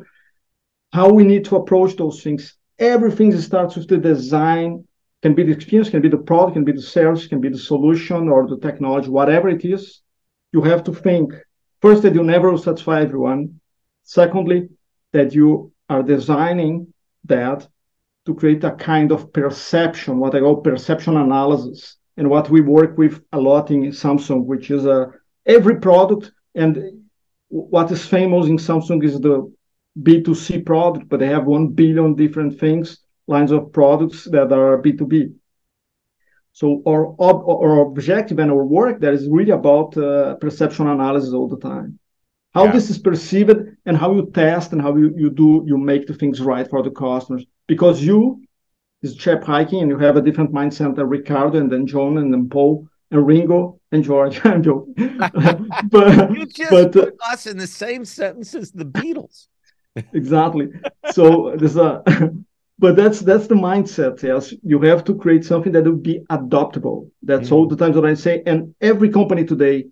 How 0.94 1.10
we 1.12 1.24
need 1.24 1.46
to 1.46 1.58
approach 1.58 1.96
those 1.96 2.24
things. 2.24 2.56
Everything 2.80 3.38
starts 3.38 3.76
with 3.76 3.90
the 3.90 3.98
design, 3.98 4.88
can 5.22 5.34
be 5.34 5.44
the 5.44 5.52
experience, 5.52 5.90
can 5.90 6.02
be 6.02 6.10
the 6.10 6.18
product, 6.18 6.54
can 6.54 6.64
be 6.64 6.72
the 6.72 6.82
service, 6.82 7.28
can 7.28 7.42
be 7.42 7.50
the 7.50 7.58
solution 7.58 8.30
or 8.30 8.48
the 8.48 8.60
technology, 8.60 9.10
whatever 9.10 9.50
it 9.50 9.66
is. 9.66 10.02
You 10.54 10.62
have 10.62 10.84
to 10.86 10.94
think 10.94 11.34
first 11.82 12.04
that 12.04 12.14
you 12.14 12.24
never 12.24 12.58
satisfy 12.58 13.02
everyone. 13.02 13.60
Secondly, 14.04 14.70
that 15.12 15.34
you 15.34 15.72
are 15.90 16.04
designing 16.04 16.94
that 17.26 17.68
to 18.26 18.34
create 18.34 18.64
a 18.64 18.72
kind 18.72 19.12
of 19.12 19.34
perception, 19.34 20.20
what 20.20 20.36
I 20.36 20.40
call 20.40 20.62
perception 20.62 21.18
analysis, 21.18 21.98
and 22.18 22.30
what 22.30 22.50
we 22.50 22.62
work 22.62 22.98
with 22.98 23.22
a 23.34 23.40
lot 23.40 23.72
in 23.72 23.84
Samsung, 23.92 24.46
which 24.46 24.72
is 24.72 24.86
uh, 24.86 25.08
every 25.46 25.80
product. 25.80 26.32
And 26.56 27.04
what 27.50 27.92
is 27.92 28.06
famous 28.06 28.48
in 28.48 28.58
Samsung 28.58 29.04
is 29.04 29.20
the 29.20 29.52
B2C 30.02 30.66
product, 30.66 31.10
but 31.10 31.20
they 31.20 31.28
have 31.28 31.46
1 31.46 31.70
billion 31.70 32.16
different 32.16 32.60
things, 32.60 33.00
lines 33.28 33.52
of 33.52 33.72
products 33.74 34.26
that 34.26 34.52
are 34.52 34.82
B2B. 34.82 35.34
So 36.54 36.84
our, 36.88 37.16
our 37.20 37.82
objective 37.82 38.38
and 38.38 38.52
our 38.52 38.64
work 38.64 39.02
that 39.02 39.14
is 39.14 39.28
really 39.28 39.52
about 39.52 39.98
uh, 39.98 40.36
perception 40.36 40.88
analysis 40.88 41.34
all 41.34 41.48
the 41.48 41.58
time. 41.58 42.00
How 42.54 42.66
yeah. 42.66 42.72
this 42.72 42.90
is 42.90 43.00
perceived 43.00 43.52
and 43.86 43.98
how 43.98 44.14
you 44.14 44.30
test 44.34 44.74
and 44.74 44.82
how 44.82 44.96
you, 44.96 45.14
you 45.18 45.30
do, 45.30 45.64
you 45.66 45.78
make 45.78 46.08
the 46.08 46.14
things 46.14 46.40
right 46.40 46.70
for 46.70 46.84
the 46.84 46.92
customers 46.92 47.46
because 47.68 48.02
you 48.02 48.44
is 49.02 49.16
Shep 49.16 49.44
Hyken 49.44 49.82
and 49.82 49.90
you 49.90 49.98
have 49.98 50.18
a 50.18 50.22
different 50.22 50.54
mindset 50.54 50.96
than 50.96 51.10
Ricardo 51.10 51.60
and 51.60 51.72
then 51.72 51.88
John 51.88 52.18
and 52.18 52.32
then 52.32 52.50
Paul 52.50 52.88
and 53.12 53.26
Ringo 53.26 53.80
and 53.92 54.04
George. 54.04 54.40
I'm 54.46 54.64
joking. 54.64 54.94
but 55.86 56.32
you 56.32 56.46
just 56.46 56.72
but, 56.72 56.96
uh, 56.96 57.06
put 57.06 57.16
uh, 57.28 57.34
us 57.34 57.48
in 57.48 57.58
the 57.58 57.68
same 57.68 58.06
sentence 58.06 58.54
as 58.56 58.72
the 58.72 58.86
Beatles. 58.86 59.48
exactly. 60.14 60.70
So 61.12 61.56
there's 61.58 61.76
a 61.76 62.04
but 62.80 62.96
that's 62.96 63.20
that's 63.20 63.48
the 63.48 63.56
mindset. 63.56 64.22
Yes, 64.24 64.54
you 64.64 64.80
have 64.82 65.04
to 65.06 65.16
create 65.16 65.46
something 65.46 65.72
that 65.74 65.86
will 65.86 65.96
be 65.96 66.20
adoptable. 66.30 67.10
That's 67.22 67.50
mm. 67.50 67.52
all 67.52 67.68
the 67.68 67.76
times 67.76 67.96
that 67.96 68.06
I 68.06 68.14
say. 68.16 68.44
And 68.46 68.74
every 68.82 69.10
company 69.10 69.46
today, 69.46 69.86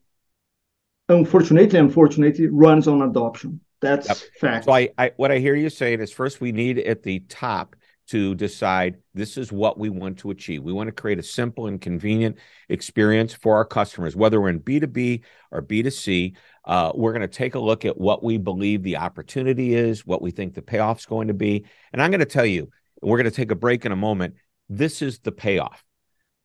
unfortunately, 1.12 1.78
unfortunately, 1.78 2.48
runs 2.48 2.88
on 2.88 3.02
adoption. 3.02 3.62
That's 3.82 4.08
yep. 4.08 4.18
fact. 4.40 4.66
So 4.66 4.74
I, 4.74 4.90
I, 4.98 5.12
what 5.18 5.32
I 5.32 5.40
hear 5.40 5.56
you 5.56 5.70
saying 5.70 6.02
is 6.02 6.12
first 6.12 6.40
we 6.40 6.52
need 6.52 6.78
at 6.80 7.04
the 7.04 7.20
top 7.22 7.76
to 8.12 8.36
decide 8.36 8.98
this 9.14 9.38
is 9.38 9.52
what 9.52 9.78
we 9.78 9.90
want 9.90 10.20
to 10.20 10.32
achieve. 10.32 10.64
We 10.64 10.74
want 10.74 10.88
to 10.88 10.92
create 10.92 11.18
a 11.18 11.24
simple 11.24 11.68
and 11.68 11.80
convenient 11.80 12.38
experience 12.68 13.34
for 13.34 13.56
our 13.56 13.66
customers, 13.66 14.16
whether 14.16 14.42
we're 14.42 14.50
in 14.50 14.60
B2B 14.60 15.22
or 15.50 15.62
B2C. 15.62 16.36
Uh, 16.66 16.92
we're 16.94 17.14
going 17.14 17.22
to 17.22 17.28
take 17.28 17.56
a 17.56 17.60
look 17.60 17.86
at 17.86 17.98
what 17.98 18.24
we 18.24 18.38
believe 18.38 18.84
the 18.84 18.98
opportunity 18.98 19.74
is, 19.74 20.06
what 20.06 20.22
we 20.22 20.32
think 20.32 20.54
the 20.54 20.62
payoff 20.62 21.00
is 21.00 21.06
going 21.06 21.30
to 21.30 21.34
be. 21.34 21.66
And 21.94 22.02
I'm 22.02 22.12
going 22.12 22.20
to 22.20 22.26
tell 22.26 22.46
you, 22.46 22.70
we're 23.02 23.18
going 23.18 23.30
to 23.30 23.36
take 23.36 23.52
a 23.52 23.56
break 23.56 23.86
in 23.86 23.92
a 23.92 23.96
moment. 23.96 24.36
This 24.68 25.02
is 25.02 25.20
the 25.20 25.32
payoff. 25.32 25.84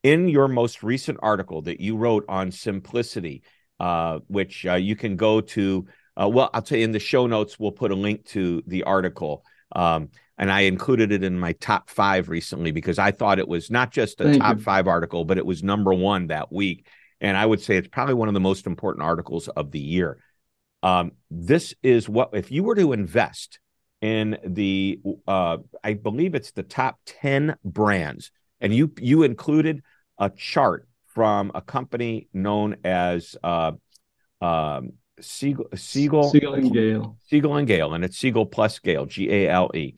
In 0.02 0.28
your 0.28 0.46
most 0.46 0.84
recent 0.84 1.18
article 1.20 1.62
that 1.62 1.80
you 1.80 1.96
wrote 1.96 2.24
on 2.28 2.52
simplicity, 2.52 3.42
uh, 3.80 4.20
which 4.28 4.66
uh, 4.66 4.74
you 4.74 4.96
can 4.96 5.16
go 5.16 5.40
to 5.40 5.86
uh, 6.20 6.28
well, 6.28 6.50
I'll 6.54 6.62
tell 6.62 6.78
you 6.78 6.84
in 6.84 6.92
the 6.92 6.98
show 6.98 7.26
notes, 7.26 7.58
we'll 7.58 7.72
put 7.72 7.90
a 7.90 7.94
link 7.94 8.24
to 8.26 8.62
the 8.66 8.84
article. 8.84 9.44
Um, 9.72 10.10
and 10.38 10.50
I 10.50 10.60
included 10.60 11.12
it 11.12 11.24
in 11.24 11.38
my 11.38 11.52
top 11.52 11.90
five 11.90 12.28
recently 12.28 12.70
because 12.72 12.98
I 12.98 13.10
thought 13.10 13.38
it 13.38 13.48
was 13.48 13.70
not 13.70 13.90
just 13.90 14.20
a 14.20 14.24
Thank 14.24 14.42
top 14.42 14.56
you. 14.58 14.62
five 14.62 14.86
article, 14.86 15.24
but 15.24 15.38
it 15.38 15.46
was 15.46 15.62
number 15.62 15.92
one 15.92 16.28
that 16.28 16.52
week. 16.52 16.86
And 17.20 17.36
I 17.36 17.44
would 17.44 17.60
say 17.60 17.76
it's 17.76 17.88
probably 17.88 18.14
one 18.14 18.28
of 18.28 18.34
the 18.34 18.40
most 18.40 18.66
important 18.66 19.02
articles 19.04 19.48
of 19.48 19.70
the 19.70 19.80
year. 19.80 20.18
Um, 20.82 21.12
this 21.30 21.74
is 21.82 22.08
what, 22.08 22.30
if 22.32 22.50
you 22.50 22.62
were 22.62 22.74
to 22.74 22.92
invest 22.92 23.58
in 24.00 24.38
the, 24.44 25.00
uh, 25.26 25.58
I 25.82 25.94
believe 25.94 26.34
it's 26.34 26.52
the 26.52 26.62
top 26.62 26.98
10 27.06 27.56
brands, 27.64 28.30
and 28.60 28.74
you, 28.74 28.92
you 29.00 29.22
included 29.22 29.82
a 30.18 30.30
chart 30.30 30.86
from 31.16 31.50
a 31.54 31.62
company 31.62 32.28
known 32.34 32.76
as, 32.84 33.36
uh, 33.42 33.72
um, 34.42 34.92
Siegel, 35.18 35.64
Siegel, 35.74 36.30
Siegel 36.30 36.52
and 36.52 36.70
Gale, 36.70 37.16
Siegel 37.30 37.56
and 37.56 37.66
Gale, 37.66 37.94
and 37.94 38.04
it's 38.04 38.18
Siegel 38.18 38.44
plus 38.44 38.78
Gale, 38.80 39.06
G 39.06 39.30
A 39.32 39.48
L 39.48 39.70
E. 39.74 39.94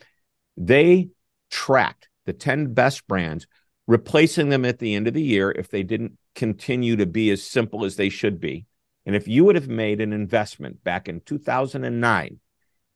They 0.57 1.09
tracked 1.51 2.09
the 2.25 2.33
10 2.33 2.73
best 2.73 3.05
brands, 3.09 3.49
replacing 3.89 4.49
them 4.49 4.65
at 4.65 4.79
the 4.79 4.95
end 4.95 5.09
of 5.09 5.15
the 5.15 5.21
year 5.21 5.51
if 5.51 5.71
they 5.71 5.83
didn't 5.83 6.17
continue 6.37 6.95
to 6.95 7.07
be 7.07 7.33
as 7.33 7.43
simple 7.43 7.85
as 7.85 7.97
they 7.97 8.11
should 8.11 8.39
be. 8.39 8.67
And 9.05 9.17
if 9.17 9.27
you 9.27 9.45
would 9.45 9.57
have 9.57 9.67
made 9.67 10.01
an 10.01 10.13
investment 10.13 10.85
back 10.85 11.09
in 11.09 11.21
2009 11.23 12.39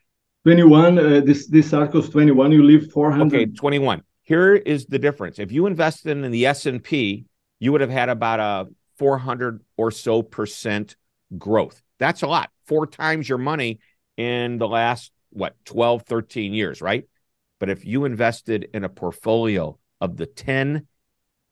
21. 0.46 1.00
Uh, 1.00 1.22
this 1.22 1.48
this 1.48 1.74
article 1.74 2.02
is 2.02 2.10
21. 2.10 2.52
You 2.52 2.64
leave 2.64 2.92
400. 2.92 3.34
Okay, 3.34 3.46
21. 3.46 4.04
Here 4.24 4.56
is 4.56 4.88
the 4.88 5.00
difference. 5.00 5.40
If 5.40 5.52
you 5.52 5.68
invested 5.68 6.18
in 6.18 6.32
the 6.32 6.46
S 6.46 6.66
and 6.66 6.84
P, 6.84 7.26
you 7.60 7.72
would 7.72 7.82
have 7.82 7.90
had 7.90 8.10
about 8.10 8.40
a 8.40 8.68
400 8.98 9.62
or 9.78 9.92
so 9.92 10.22
percent 10.22 10.98
growth. 11.38 11.82
That's 12.00 12.24
a 12.24 12.28
lot. 12.28 12.50
Four 12.66 12.88
times 12.88 13.30
your 13.30 13.38
money 13.38 13.80
in 14.18 14.58
the 14.58 14.68
last 14.68 15.12
what 15.34 15.56
12 15.66 16.04
13 16.04 16.54
years 16.54 16.82
right? 16.82 17.06
But 17.60 17.70
if 17.70 17.86
you 17.86 18.06
invested 18.06 18.70
in 18.74 18.84
a 18.84 18.90
portfolio 18.90 19.78
of 20.02 20.18
the 20.18 20.26
10 20.26 20.88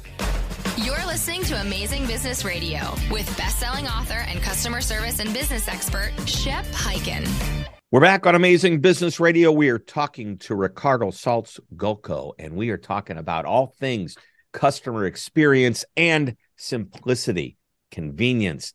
Listening 1.11 1.43
to 1.43 1.59
Amazing 1.59 2.07
Business 2.07 2.45
Radio 2.45 2.79
with 3.11 3.27
best-selling 3.35 3.85
author 3.85 4.23
and 4.29 4.41
customer 4.41 4.79
service 4.79 5.19
and 5.19 5.33
business 5.33 5.67
expert 5.67 6.13
Shep 6.25 6.63
Hyken. 6.67 7.27
We're 7.91 7.99
back 7.99 8.25
on 8.25 8.33
Amazing 8.33 8.79
Business 8.79 9.19
Radio. 9.19 9.51
We 9.51 9.67
are 9.71 9.77
talking 9.77 10.37
to 10.37 10.55
Ricardo 10.55 11.07
Saltz 11.07 11.59
Gulko, 11.75 12.31
and 12.39 12.55
we 12.55 12.69
are 12.69 12.77
talking 12.77 13.17
about 13.17 13.43
all 13.43 13.75
things 13.77 14.15
customer 14.53 15.05
experience 15.05 15.83
and 15.97 16.37
simplicity, 16.55 17.57
convenience, 17.91 18.71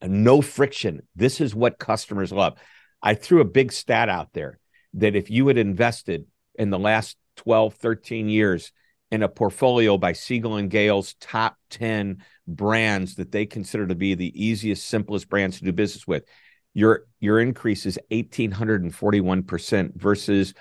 no 0.00 0.40
friction. 0.40 1.00
This 1.16 1.40
is 1.40 1.56
what 1.56 1.80
customers 1.80 2.30
love. 2.30 2.56
I 3.02 3.14
threw 3.14 3.40
a 3.40 3.44
big 3.44 3.72
stat 3.72 4.08
out 4.08 4.28
there 4.32 4.60
that 4.94 5.16
if 5.16 5.28
you 5.28 5.48
had 5.48 5.58
invested 5.58 6.26
in 6.54 6.70
the 6.70 6.78
last 6.78 7.16
12, 7.38 7.74
13 7.74 8.28
years 8.28 8.70
in 9.10 9.22
a 9.22 9.28
portfolio 9.28 9.98
by 9.98 10.12
Siegel 10.12 10.56
and 10.56 10.70
Gale's 10.70 11.14
top 11.14 11.56
10 11.70 12.22
brands 12.46 13.16
that 13.16 13.32
they 13.32 13.46
consider 13.46 13.86
to 13.86 13.94
be 13.94 14.14
the 14.14 14.44
easiest, 14.44 14.86
simplest 14.86 15.28
brands 15.28 15.58
to 15.58 15.64
do 15.64 15.72
business 15.72 16.06
with. 16.06 16.24
Your 16.72 17.06
your 17.18 17.40
increase 17.40 17.84
is 17.86 17.98
1841% 18.12 19.96
versus 19.96 20.54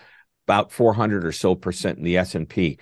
about 0.47 0.71
400 0.71 1.25
or 1.25 1.31
so 1.31 1.53
percent 1.53 1.99
in 1.99 2.03
the 2.03 2.17
S&P. 2.17 2.79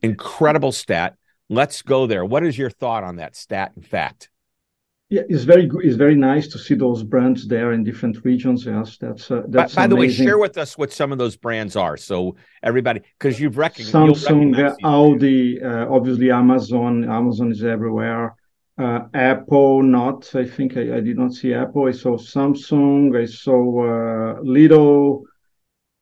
Incredible 0.00 0.72
stat. 0.72 1.16
Let's 1.50 1.82
go 1.82 2.06
there. 2.06 2.24
What 2.24 2.42
is 2.44 2.56
your 2.56 2.70
thought 2.70 3.04
on 3.04 3.16
that 3.16 3.36
stat 3.36 3.72
and 3.76 3.86
fact? 3.86 4.30
Yeah, 5.10 5.22
it's 5.28 5.42
very 5.42 5.66
good. 5.66 5.84
It's 5.84 5.96
very 5.96 6.14
nice 6.14 6.46
to 6.48 6.58
see 6.58 6.74
those 6.74 7.02
brands 7.02 7.48
there 7.48 7.72
in 7.72 7.82
different 7.82 8.24
regions. 8.24 8.64
Yes, 8.64 8.96
that's 8.96 9.28
uh, 9.28 9.42
that's. 9.48 9.74
By, 9.74 9.82
by 9.82 9.86
the 9.88 9.96
way, 9.96 10.08
share 10.08 10.38
with 10.38 10.56
us 10.56 10.78
what 10.78 10.92
some 10.92 11.10
of 11.10 11.18
those 11.18 11.34
brands 11.34 11.74
are, 11.74 11.96
so 11.96 12.36
everybody, 12.62 13.00
because 13.18 13.40
you've 13.40 13.58
recognized 13.58 14.24
Samsung, 14.24 14.76
Audi, 14.84 15.60
uh, 15.60 15.92
obviously 15.92 16.30
Amazon. 16.30 17.10
Amazon 17.10 17.50
is 17.50 17.64
everywhere. 17.64 18.36
Uh, 18.78 19.00
Apple, 19.12 19.82
not. 19.82 20.32
I 20.36 20.46
think 20.46 20.76
I, 20.76 20.98
I, 20.98 21.00
did 21.00 21.18
not 21.18 21.34
see 21.34 21.54
Apple. 21.54 21.88
I 21.88 21.90
saw 21.90 22.16
Samsung. 22.16 23.20
I 23.20 23.26
saw 23.26 24.36
uh. 24.36 25.18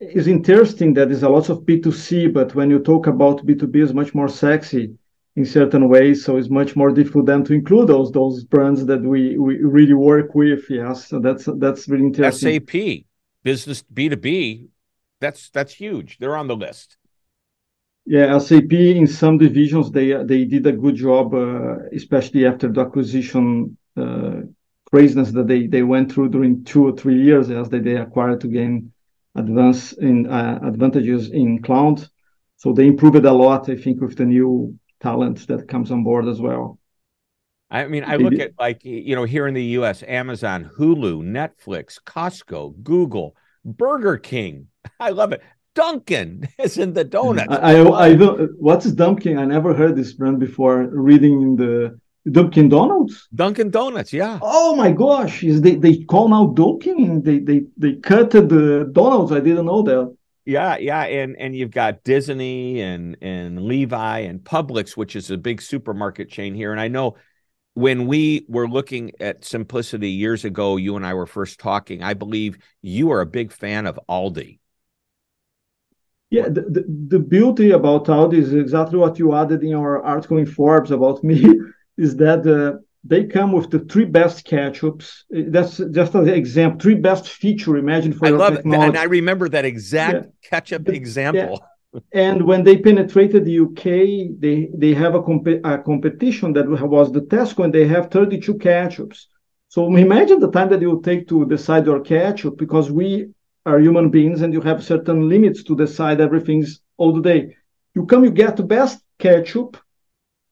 It's 0.01 0.27
interesting 0.27 0.93
that 0.95 1.09
there's 1.09 1.23
a 1.23 1.31
lot 1.31 1.49
of 1.49 1.63
B2C, 1.63 2.33
but 2.35 2.55
when 2.55 2.69
you 2.69 2.79
talk 2.79 3.07
about 3.07 3.45
B2B, 3.47 3.77
it's 3.83 3.95
much 3.95 4.15
more 4.15 4.29
sexy 4.29 4.99
in 5.39 5.45
certain 5.47 5.89
ways. 5.89 6.25
So 6.25 6.37
it's 6.37 6.51
much 6.51 6.75
more 6.75 6.91
difficult 6.91 7.27
then 7.27 7.45
to 7.45 7.53
include 7.55 7.87
those 7.89 8.11
those 8.11 8.45
brands 8.53 8.85
that 8.87 9.03
we 9.13 9.39
we 9.39 9.55
really 9.77 9.99
work 10.13 10.35
with. 10.35 10.63
Yes, 10.69 11.09
so 11.09 11.21
that's 11.21 11.45
that's 11.65 11.89
really 11.89 12.07
interesting. 12.11 12.55
SAP 12.55 12.75
business 13.45 13.81
B 13.83 14.09
two 14.09 14.17
B, 14.17 14.69
that's 15.21 15.51
that's 15.51 15.73
huge. 15.73 16.19
They're 16.19 16.37
on 16.37 16.49
the 16.49 16.57
list. 16.57 16.97
Yeah, 18.05 18.39
SAP 18.39 18.73
in 18.73 19.07
some 19.07 19.39
divisions 19.39 19.87
they 19.93 20.09
they 20.33 20.45
did 20.45 20.67
a 20.67 20.77
good 20.85 20.97
job, 20.97 21.27
uh, 21.35 21.77
especially 22.01 22.45
after 22.51 22.67
the 22.73 22.81
acquisition 22.81 23.47
uh, 23.97 24.41
craziness 24.91 25.31
that 25.37 25.47
they 25.47 25.69
they 25.75 25.85
went 25.95 26.11
through 26.11 26.31
during 26.31 26.65
two 26.65 26.83
or 26.89 26.93
three 27.01 27.21
years 27.29 27.49
as 27.51 27.69
they, 27.69 27.81
they 27.87 27.97
acquired 27.97 28.41
to 28.41 28.49
gain 28.49 28.93
advance 29.37 29.93
in 29.93 30.17
uh, 30.27 30.59
advantages 30.73 31.31
in 31.31 31.63
cloud. 31.63 31.99
So 32.57 32.73
they 32.73 32.87
improved 32.89 33.25
a 33.25 33.33
lot, 33.45 33.69
I 33.69 33.77
think, 33.77 34.01
with 34.01 34.17
the 34.17 34.25
new 34.25 34.77
talent 35.01 35.47
that 35.49 35.69
comes 35.69 35.91
on 35.91 36.05
board 36.05 36.27
as 36.27 36.41
well. 36.41 36.79
I 37.71 37.87
mean, 37.87 38.05
I 38.05 38.17
look 38.17 38.39
at 38.39 38.53
like 38.59 38.85
you 38.85 39.15
know 39.15 39.25
here 39.25 39.47
in 39.47 39.55
the 39.55 39.65
U.S., 39.81 40.03
Amazon, 40.03 40.71
Hulu, 40.79 41.23
Netflix, 41.23 41.99
Costco, 42.03 42.83
Google, 42.83 43.37
Burger 43.65 44.17
King. 44.17 44.69
I 45.01 45.11
love 45.11 45.33
it. 45.33 45.43
Dunkin' 45.75 46.49
is 46.59 46.79
in 46.79 46.93
the 46.93 47.05
donuts. 47.05 47.49
I, 47.51 47.77
I, 47.77 48.09
I 48.09 48.17
what's 48.59 48.91
Dunkin'? 48.91 49.39
I 49.39 49.45
never 49.45 49.75
heard 49.75 49.97
this 49.97 50.13
brand 50.13 50.41
before. 50.41 50.89
Reading 50.91 51.43
in 51.43 51.57
the 51.57 52.01
Dunkin' 52.31 52.69
Donuts. 52.69 53.29
Dunkin' 53.35 53.71
Donuts, 53.71 54.13
yeah. 54.13 54.39
Oh 54.43 54.75
my 54.75 54.91
gosh! 54.91 55.45
Is 55.45 55.61
they 55.61 55.77
they 55.77 56.05
call 56.05 56.29
now 56.29 56.49
Dunkin'? 56.49 57.23
They 57.23 57.39
they 57.39 57.63
they 57.77 57.95
cut 57.95 58.31
the 58.31 58.89
donuts. 58.93 59.33
I 59.33 59.41
didn't 59.41 59.67
know 59.67 59.83
that. 59.83 60.17
Yeah, 60.49 60.79
yeah, 60.79 61.03
and 61.03 61.37
and 61.37 61.55
you've 61.55 61.73
got 61.73 62.05
Disney 62.05 62.81
and 62.81 63.19
and 63.21 63.61
Levi 63.65 64.21
and 64.21 64.41
Publix, 64.41 64.97
which 64.97 65.15
is 65.15 65.31
a 65.31 65.37
big 65.37 65.61
supermarket 65.61 66.31
chain 66.31 66.55
here. 66.55 66.73
And 66.73 66.81
I 66.81 66.89
know 66.89 67.17
when 67.75 68.07
we 68.07 68.47
were 68.49 68.67
looking 68.67 69.13
at 69.21 69.45
simplicity 69.45 70.09
years 70.09 70.47
ago, 70.47 70.79
you 70.79 70.97
and 70.97 71.05
I 71.05 71.13
were 71.13 71.27
first 71.27 71.61
talking. 71.61 72.03
I 72.03 72.15
believe 72.15 72.57
you 72.81 73.11
are 73.11 73.21
a 73.21 73.27
big 73.27 73.53
fan 73.53 73.85
of 73.85 74.01
Aldi. 74.09 74.59
Yeah, 76.31 76.49
the, 76.49 76.63
the, 76.63 76.85
the 77.09 77.19
beauty 77.19 77.73
about 77.73 78.07
Aldi 78.07 78.39
is 78.39 78.55
exactly 78.55 78.99
what 78.99 79.19
you 79.19 79.35
added 79.35 79.63
in 79.63 79.75
our 79.75 80.03
article 80.03 80.39
in 80.39 80.47
Forbes 80.47 80.91
about 80.91 81.23
me, 81.23 81.45
is 81.99 82.17
that 82.17 82.47
uh, 82.47 82.79
they 83.09 83.25
come 83.25 83.53
with 83.53 83.71
the 83.71 83.81
three 83.81 84.05
best 84.05 84.47
ketchups. 84.47 85.23
Uh, 85.35 85.43
that's 85.49 85.79
just 85.79 86.15
an 86.15 86.29
example. 86.29 86.79
Three 86.81 86.95
best 86.95 87.29
feature. 87.29 87.77
Imagine 87.77 88.13
for 88.13 88.27
I 88.27 88.31
love 88.31 88.57
technology. 88.57 88.85
it, 88.85 88.89
and 88.89 88.99
I 88.99 89.05
remember 89.05 89.49
that 89.49 89.65
exact 89.65 90.15
yeah. 90.15 90.51
ketchup 90.51 90.89
example. 90.89 91.61
and 92.13 92.43
when 92.47 92.63
they 92.65 92.77
penetrated 92.77 93.45
the 93.45 93.59
UK, 93.67 93.85
they 94.39 94.69
they 94.75 94.93
have 94.95 95.15
a, 95.15 95.23
comp- 95.23 95.65
a 95.65 95.79
competition 95.79 96.53
that 96.53 96.69
was 96.69 97.11
the 97.11 97.23
Tesco, 97.23 97.65
and 97.65 97.75
they 97.75 97.87
have 97.87 98.11
32 98.11 98.55
ketchups. 98.55 99.25
So 99.69 99.87
imagine 99.97 100.39
the 100.41 100.51
time 100.51 100.69
that 100.71 100.83
you 100.83 101.01
take 101.03 101.29
to 101.29 101.47
decide 101.47 101.87
your 101.87 102.01
ketchup, 102.01 102.59
because 102.59 102.91
we 102.91 103.31
are 103.65 103.79
human 103.81 104.11
beings, 104.11 104.43
and 104.43 104.53
you 104.53 104.61
have 104.61 104.85
certain 104.85 105.29
limits 105.29 105.63
to 105.65 105.75
decide 105.75 106.21
everything's 106.21 106.81
all 106.99 107.13
the 107.15 107.23
day. 107.23 107.57
You 107.95 108.05
come, 108.07 108.25
you 108.25 108.31
get 108.31 108.57
the 108.57 108.63
best 108.63 109.03
ketchup 109.19 109.77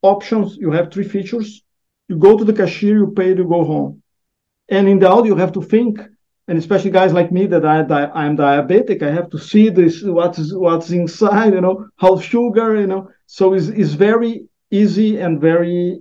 options. 0.03 0.57
You 0.57 0.71
have 0.73 0.90
three 0.90 1.05
features. 1.05 1.62
You 2.09 2.16
go 2.16 2.37
to 2.37 2.45
the 2.45 2.53
cashier, 2.53 2.99
you 2.99 3.12
pay, 3.16 3.29
you 3.29 3.45
go 3.45 3.64
home. 3.64 4.03
And 4.69 4.88
in 4.88 4.99
the 4.99 5.07
Aldi, 5.07 5.27
you 5.27 5.37
have 5.37 5.53
to 5.53 5.62
think 5.62 6.01
and 6.49 6.59
especially 6.59 6.90
guys 6.90 7.12
like 7.12 7.33
me 7.33 7.47
that 7.47 7.64
I, 7.64 7.81
I'm 8.14 8.37
diabetic, 8.37 9.03
I 9.03 9.11
have 9.11 9.31
to 9.31 9.38
see 9.38 9.69
this 9.69 10.03
what's 10.03 10.53
what's 10.53 10.90
inside, 10.90 11.55
you 11.55 11.61
know, 11.61 11.88
how 11.97 12.19
sugar, 12.19 12.81
you 12.81 12.87
know. 12.87 13.11
So 13.27 13.55
it's, 13.55 13.66
it's 13.66 13.95
very 13.95 14.47
easy 14.71 15.19
and 15.19 15.40
very 15.40 16.01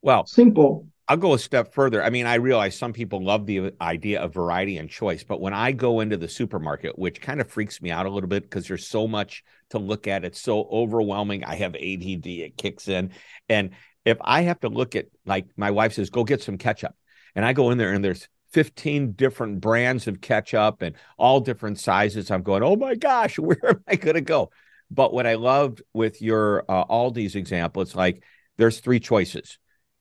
well 0.00 0.26
simple. 0.26 0.86
I'll 1.08 1.16
go 1.16 1.34
a 1.34 1.38
step 1.38 1.74
further. 1.74 2.02
I 2.02 2.10
mean, 2.10 2.26
I 2.26 2.34
realize 2.34 2.78
some 2.78 2.92
people 2.92 3.22
love 3.22 3.44
the 3.44 3.72
idea 3.80 4.20
of 4.20 4.32
variety 4.32 4.78
and 4.78 4.88
choice, 4.88 5.24
but 5.24 5.40
when 5.40 5.52
I 5.52 5.72
go 5.72 5.98
into 5.98 6.16
the 6.16 6.28
supermarket, 6.28 6.96
which 6.96 7.20
kind 7.20 7.40
of 7.40 7.50
freaks 7.50 7.82
me 7.82 7.90
out 7.90 8.06
a 8.06 8.08
little 8.08 8.28
bit 8.28 8.44
because 8.44 8.68
there's 8.68 8.86
so 8.86 9.08
much 9.08 9.42
to 9.70 9.78
look 9.78 10.06
at, 10.06 10.24
it's 10.24 10.40
so 10.40 10.68
overwhelming. 10.70 11.42
I 11.42 11.56
have 11.56 11.74
ADD, 11.74 12.26
it 12.26 12.56
kicks 12.56 12.86
in. 12.86 13.10
And 13.48 13.70
if 14.04 14.18
I 14.20 14.42
have 14.42 14.60
to 14.60 14.68
look 14.68 14.96
at, 14.96 15.06
like, 15.26 15.46
my 15.56 15.70
wife 15.70 15.94
says, 15.94 16.10
go 16.10 16.24
get 16.24 16.42
some 16.42 16.58
ketchup. 16.58 16.94
And 17.34 17.44
I 17.44 17.52
go 17.52 17.70
in 17.70 17.78
there 17.78 17.92
and 17.92 18.04
there's 18.04 18.28
15 18.52 19.12
different 19.12 19.60
brands 19.60 20.06
of 20.06 20.20
ketchup 20.20 20.82
and 20.82 20.94
all 21.16 21.40
different 21.40 21.78
sizes. 21.78 22.30
I'm 22.30 22.42
going, 22.42 22.62
oh 22.62 22.76
my 22.76 22.94
gosh, 22.94 23.38
where 23.38 23.68
am 23.68 23.84
I 23.86 23.96
going 23.96 24.14
to 24.14 24.20
go? 24.20 24.50
But 24.90 25.12
what 25.12 25.26
I 25.26 25.34
loved 25.34 25.82
with 25.94 26.20
your 26.20 26.64
uh, 26.68 26.84
Aldi's 26.84 27.34
example, 27.34 27.82
it's 27.82 27.94
like 27.94 28.22
there's 28.58 28.80
three 28.80 29.00
choices, 29.00 29.58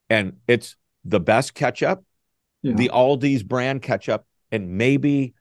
and 0.10 0.34
it's 0.48 0.76
the 1.06 1.22
best 1.22 1.54
ketchup, 1.54 2.04
yeah. 2.62 2.74
the 2.74 2.90
Aldi's 2.90 3.42
brand 3.42 3.82
ketchup, 3.82 4.26
and 4.52 4.78
maybe 4.78 5.34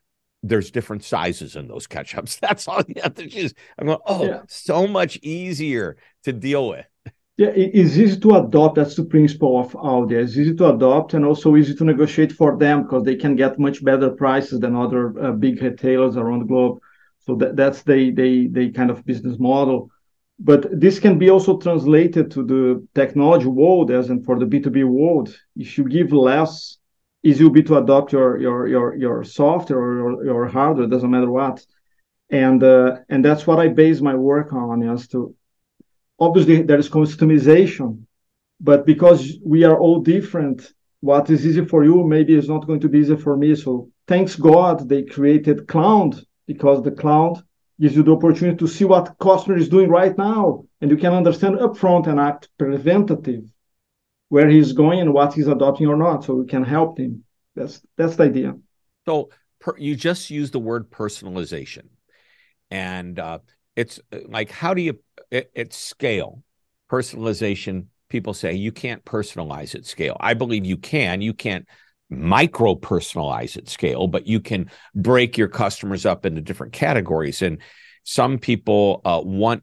there's 0.44 0.70
different 0.70 1.02
sizes 1.02 1.56
in 1.56 1.66
those 1.66 1.88
ketchups. 1.88 2.38
That's 2.40 2.68
all 2.68 2.82
you 2.86 3.02
have 3.02 3.14
to 3.14 3.28
choose. 3.28 3.52
I'm 3.76 3.86
going, 3.88 3.98
oh, 4.06 4.24
yeah. 4.24 4.42
so 4.48 4.86
much 4.86 5.18
easier 5.22 5.96
to 6.24 6.32
deal 6.32 6.68
with. 6.68 6.86
Yeah, 7.40 7.52
it's 7.56 7.96
easy 7.96 8.20
to 8.20 8.34
adopt. 8.34 8.74
That's 8.74 8.96
the 8.96 9.04
principle 9.04 9.58
of 9.58 9.72
Aldi. 9.72 10.12
It's 10.12 10.36
easy 10.36 10.54
to 10.56 10.74
adopt 10.74 11.14
and 11.14 11.24
also 11.24 11.56
easy 11.56 11.74
to 11.74 11.84
negotiate 11.84 12.32
for 12.32 12.58
them 12.58 12.82
because 12.82 13.04
they 13.04 13.16
can 13.16 13.34
get 13.34 13.58
much 13.58 13.82
better 13.82 14.10
prices 14.10 14.60
than 14.60 14.76
other 14.76 15.18
uh, 15.18 15.32
big 15.32 15.62
retailers 15.62 16.18
around 16.18 16.40
the 16.40 16.44
globe. 16.44 16.80
So 17.20 17.36
that, 17.36 17.56
that's 17.56 17.80
the 17.82 18.10
they 18.10 18.46
they 18.46 18.68
kind 18.68 18.90
of 18.90 19.06
business 19.06 19.38
model. 19.38 19.90
But 20.38 20.66
this 20.78 21.00
can 21.00 21.18
be 21.18 21.30
also 21.30 21.56
translated 21.56 22.30
to 22.32 22.44
the 22.44 22.86
technology 22.94 23.46
world, 23.46 23.90
as 23.90 24.10
in 24.10 24.22
for 24.22 24.38
the 24.38 24.44
B2B 24.44 24.84
world. 24.84 25.34
If 25.56 25.78
you 25.78 25.84
give 25.84 26.12
less, 26.12 26.76
easy 27.22 27.42
will 27.44 27.58
be 27.60 27.62
to 27.62 27.78
adopt 27.78 28.12
your 28.12 28.38
your 28.38 28.68
your 28.68 28.94
your 28.96 29.24
software 29.24 29.80
or 29.80 29.96
your, 29.96 30.24
your 30.26 30.46
hardware, 30.46 30.88
doesn't 30.88 31.10
matter 31.10 31.30
what. 31.30 31.64
And 32.28 32.62
uh, 32.62 32.96
and 33.08 33.24
that's 33.24 33.46
what 33.46 33.60
I 33.60 33.68
base 33.68 34.02
my 34.02 34.14
work 34.14 34.52
on, 34.52 34.82
is 34.82 35.08
to 35.08 35.34
obviously 36.20 36.62
there 36.62 36.78
is 36.78 36.88
customization, 36.88 38.04
but 38.60 38.86
because 38.86 39.38
we 39.44 39.64
are 39.64 39.78
all 39.78 40.00
different, 40.00 40.72
what 41.00 41.30
is 41.30 41.46
easy 41.46 41.64
for 41.64 41.82
you 41.82 42.06
maybe 42.06 42.34
is 42.34 42.48
not 42.48 42.66
going 42.66 42.80
to 42.80 42.88
be 42.88 42.98
easy 42.98 43.16
for 43.16 43.36
me. 43.36 43.54
So 43.54 43.90
thanks 44.06 44.36
God 44.36 44.88
they 44.88 45.02
created 45.02 45.66
Cloud 45.66 46.22
because 46.46 46.82
the 46.82 46.90
cloud 46.90 47.42
gives 47.80 47.96
you 47.96 48.02
the 48.02 48.12
opportunity 48.12 48.58
to 48.58 48.68
see 48.68 48.84
what 48.84 49.16
customer 49.18 49.56
is 49.56 49.68
doing 49.68 49.88
right 49.88 50.16
now, 50.18 50.64
and 50.80 50.90
you 50.90 50.96
can 50.96 51.14
understand 51.14 51.56
upfront 51.56 52.06
and 52.06 52.20
act 52.20 52.48
preventative 52.58 53.44
where 54.28 54.48
he's 54.48 54.72
going 54.72 55.00
and 55.00 55.14
what 55.14 55.32
he's 55.32 55.48
adopting 55.48 55.86
or 55.86 55.96
not, 55.96 56.24
so 56.24 56.34
we 56.34 56.46
can 56.46 56.62
help 56.62 56.98
him. 56.98 57.24
That's 57.56 57.80
that's 57.96 58.16
the 58.16 58.24
idea. 58.24 58.54
So 59.06 59.30
per, 59.60 59.76
you 59.78 59.96
just 59.96 60.30
use 60.30 60.50
the 60.50 60.58
word 60.58 60.90
personalization, 60.90 61.88
and 62.70 63.18
uh, 63.18 63.38
it's 63.76 63.98
uh, 64.12 64.18
like 64.28 64.50
how 64.50 64.74
do 64.74 64.82
you 64.82 64.98
at 65.32 65.72
scale 65.72 66.42
personalization 66.90 67.86
people 68.10 68.34
say 68.34 68.52
you 68.52 68.72
can't 68.72 69.04
personalize 69.04 69.74
at 69.74 69.86
scale. 69.86 70.16
I 70.20 70.34
believe 70.34 70.66
you 70.66 70.76
can. 70.76 71.22
You 71.22 71.32
can't 71.32 71.66
micro 72.10 72.74
personalize 72.74 73.56
at 73.56 73.68
scale 73.68 74.08
but 74.08 74.26
you 74.26 74.40
can 74.40 74.68
break 74.96 75.38
your 75.38 75.46
customers 75.46 76.04
up 76.04 76.26
into 76.26 76.40
different 76.40 76.72
categories. 76.72 77.40
And 77.40 77.58
some 78.02 78.38
people 78.38 79.00
uh, 79.04 79.22
want 79.24 79.62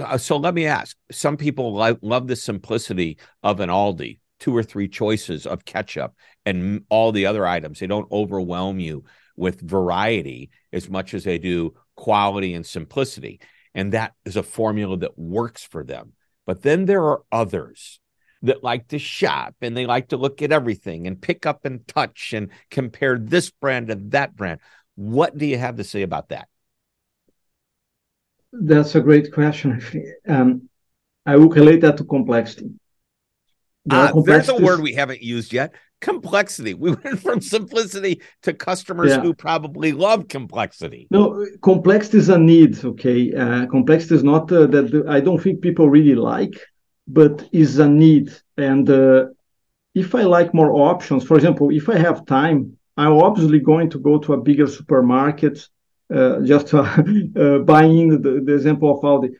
uh, 0.00 0.16
so 0.16 0.38
let 0.38 0.54
me 0.54 0.64
ask 0.64 0.96
some 1.12 1.36
people 1.36 1.76
li- 1.76 1.98
love 2.00 2.26
the 2.26 2.36
simplicity 2.36 3.18
of 3.42 3.60
an 3.60 3.68
aldi 3.68 4.18
two 4.40 4.56
or 4.56 4.62
three 4.62 4.88
choices 4.88 5.46
of 5.46 5.64
ketchup 5.66 6.14
and 6.46 6.84
all 6.88 7.12
the 7.12 7.26
other 7.26 7.46
items. 7.46 7.78
They 7.78 7.86
don't 7.86 8.10
overwhelm 8.10 8.80
you 8.80 9.04
with 9.36 9.60
variety 9.60 10.50
as 10.72 10.88
much 10.88 11.12
as 11.12 11.24
they 11.24 11.38
do 11.38 11.74
quality 11.96 12.54
and 12.54 12.64
simplicity 12.64 13.40
and 13.74 13.92
that 13.92 14.14
is 14.24 14.36
a 14.36 14.42
formula 14.42 14.96
that 14.98 15.18
works 15.18 15.64
for 15.64 15.84
them. 15.84 16.12
But 16.46 16.62
then 16.62 16.84
there 16.84 17.02
are 17.04 17.22
others 17.32 18.00
that 18.42 18.62
like 18.62 18.88
to 18.88 18.98
shop 18.98 19.54
and 19.62 19.76
they 19.76 19.86
like 19.86 20.08
to 20.08 20.16
look 20.16 20.42
at 20.42 20.52
everything 20.52 21.06
and 21.06 21.20
pick 21.20 21.46
up 21.46 21.64
and 21.64 21.86
touch 21.88 22.32
and 22.34 22.50
compare 22.70 23.18
this 23.18 23.50
brand 23.50 23.90
and 23.90 24.10
that 24.12 24.36
brand. 24.36 24.60
What 24.94 25.36
do 25.36 25.46
you 25.46 25.58
have 25.58 25.76
to 25.76 25.84
say 25.84 26.02
about 26.02 26.28
that? 26.28 26.48
That's 28.52 28.94
a 28.94 29.00
great 29.00 29.32
question. 29.32 29.82
Um, 30.28 30.68
I 31.26 31.36
will 31.36 31.48
relate 31.48 31.80
that 31.80 31.96
to 31.96 32.04
complexity. 32.04 32.70
Ah, 33.90 34.12
there's 34.24 34.48
a 34.48 34.56
word 34.56 34.80
we 34.80 34.94
haven't 34.94 35.22
used 35.22 35.52
yet 35.52 35.74
complexity. 36.04 36.74
We 36.74 36.90
went 37.02 37.20
from 37.20 37.40
simplicity 37.40 38.20
to 38.42 38.52
customers 38.52 39.10
yeah. 39.10 39.22
who 39.22 39.32
probably 39.34 39.92
love 39.92 40.28
complexity. 40.28 41.08
No, 41.10 41.46
complexity 41.62 42.18
is 42.18 42.28
a 42.28 42.38
need. 42.38 42.84
Okay, 42.84 43.32
uh, 43.32 43.66
complexity 43.66 44.14
is 44.16 44.24
not 44.24 44.52
uh, 44.52 44.66
that 44.66 44.86
I 45.08 45.20
don't 45.20 45.42
think 45.42 45.62
people 45.62 45.88
really 45.88 46.14
like, 46.14 46.54
but 47.08 47.48
is 47.52 47.78
a 47.78 47.88
need. 47.88 48.26
And 48.56 48.88
uh, 48.88 49.26
if 49.94 50.14
I 50.14 50.22
like 50.22 50.52
more 50.52 50.72
options, 50.92 51.24
for 51.24 51.36
example, 51.36 51.70
if 51.70 51.88
I 51.88 51.98
have 52.06 52.26
time, 52.26 52.76
I'm 52.96 53.14
obviously 53.28 53.60
going 53.60 53.88
to 53.90 53.98
go 53.98 54.18
to 54.18 54.34
a 54.34 54.42
bigger 54.48 54.66
supermarket. 54.66 55.56
Uh, 56.14 56.40
just 56.42 56.74
uh, 56.74 56.82
uh, 57.42 57.58
buying 57.60 58.20
the, 58.24 58.42
the 58.44 58.54
example 58.54 58.90
of 58.92 59.22
the 59.22 59.30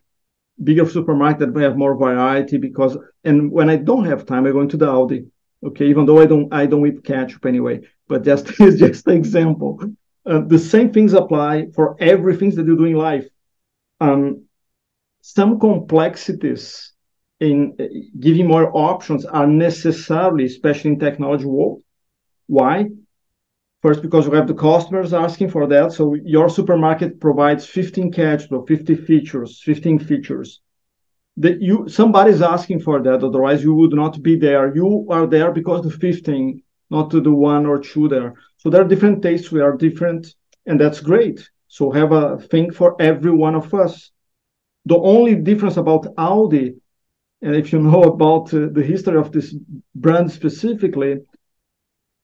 bigger 0.62 0.88
supermarket 0.88 1.40
that 1.40 1.55
may 1.55 1.62
have 1.62 1.77
more 1.77 1.94
variety 1.94 2.57
because 2.57 2.96
and 3.22 3.50
when 3.50 3.68
I 3.68 3.77
don't 3.77 4.07
have 4.07 4.24
time, 4.24 4.46
I 4.46 4.53
go 4.53 4.62
into 4.62 4.79
the 4.79 4.87
Aldi 4.87 5.27
Okay, 5.64 5.87
even 5.87 6.07
though 6.07 6.20
I 6.20 6.27
don't 6.27 6.53
I 6.53 6.66
don't 6.66 6.87
eat 6.87 7.05
ketchup 7.05 7.46
anyway, 7.46 7.81
but 8.09 8.24
just 8.24 8.61
is 8.61 8.79
just 8.79 9.07
an 9.07 9.16
example. 9.16 9.81
Uh, 10.27 10.40
the 10.40 10.59
same 10.59 10.92
things 10.92 11.14
apply 11.14 11.66
for 11.74 11.96
everything 12.00 12.50
that 12.50 12.66
you 12.66 12.77
do 12.77 12.85
in 12.85 12.94
life. 12.94 13.27
Um, 14.00 14.44
some 15.22 15.59
complexities 15.61 16.92
in 17.40 17.77
uh, 17.81 17.85
giving 18.20 18.48
more 18.48 18.70
options 18.77 19.24
are 19.27 19.46
necessarily, 19.46 20.44
especially 20.44 20.92
in 20.92 20.98
technology 20.98 21.46
world. 21.46 21.83
Why? 22.46 22.90
First, 23.83 24.03
because 24.03 24.27
you 24.27 24.33
have 24.33 24.48
the 24.48 24.55
customers 24.55 25.12
asking 25.14 25.50
for 25.50 25.66
that. 25.68 25.92
So 25.92 26.14
your 26.14 26.48
supermarket 26.48 27.20
provides 27.20 27.66
15 27.66 28.12
ketchup 28.12 28.53
or 28.53 28.66
50 28.66 28.94
features, 28.94 29.62
15 29.62 29.98
features 29.98 30.61
that 31.37 31.61
you 31.61 31.88
somebody's 31.88 32.42
asking 32.42 32.81
for 32.81 33.03
that 33.03 33.25
otherwise 33.25 33.62
you 33.62 33.75
would 33.75 33.92
not 33.92 34.23
be 34.23 34.37
there. 34.37 34.75
You 34.75 35.07
are 35.11 35.27
there 35.27 35.51
because 35.53 35.83
the 35.83 35.90
15 35.90 36.62
not 36.90 37.11
to 37.11 37.20
the 37.20 37.33
one 37.33 37.66
or 37.66 37.79
two 37.79 38.09
there. 38.09 38.35
So 38.59 38.70
there 38.70 38.83
are 38.83 38.88
different 38.88 39.23
tastes 39.23 39.51
we 39.51 39.61
are 39.61 39.77
different 39.77 40.35
and 40.66 40.81
that's 40.81 41.01
great. 41.01 41.49
So 41.68 41.90
have 41.90 42.12
a 42.12 42.38
thing 42.38 42.70
for 42.73 42.94
every 43.01 43.33
one 43.33 43.55
of 43.55 43.75
us. 43.75 44.11
The 44.87 44.97
only 44.97 45.35
difference 45.35 45.77
about 45.77 46.14
Aldi 46.16 46.77
and 47.42 47.57
if 47.57 47.73
you 47.73 47.81
know 47.88 48.05
about 48.05 48.53
uh, 48.55 48.68
the 48.73 48.83
history 48.83 49.18
of 49.18 49.33
this 49.33 49.55
brand 49.94 50.31
specifically 50.31 51.20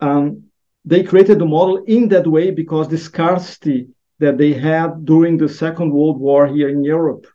um, 0.01 0.45
they 0.85 1.03
created 1.03 1.39
the 1.39 1.45
model 1.45 1.85
in 1.85 2.09
that 2.09 2.27
way 2.27 2.51
because 2.51 2.89
the 2.89 2.97
scarcity 2.97 3.89
that 4.19 4.39
they 4.39 4.53
had 4.53 5.05
during 5.05 5.37
the 5.37 5.49
second 5.49 5.93
world 5.93 6.19
war 6.19 6.47
here 6.47 6.69
in 6.69 6.83
europe 6.83 7.27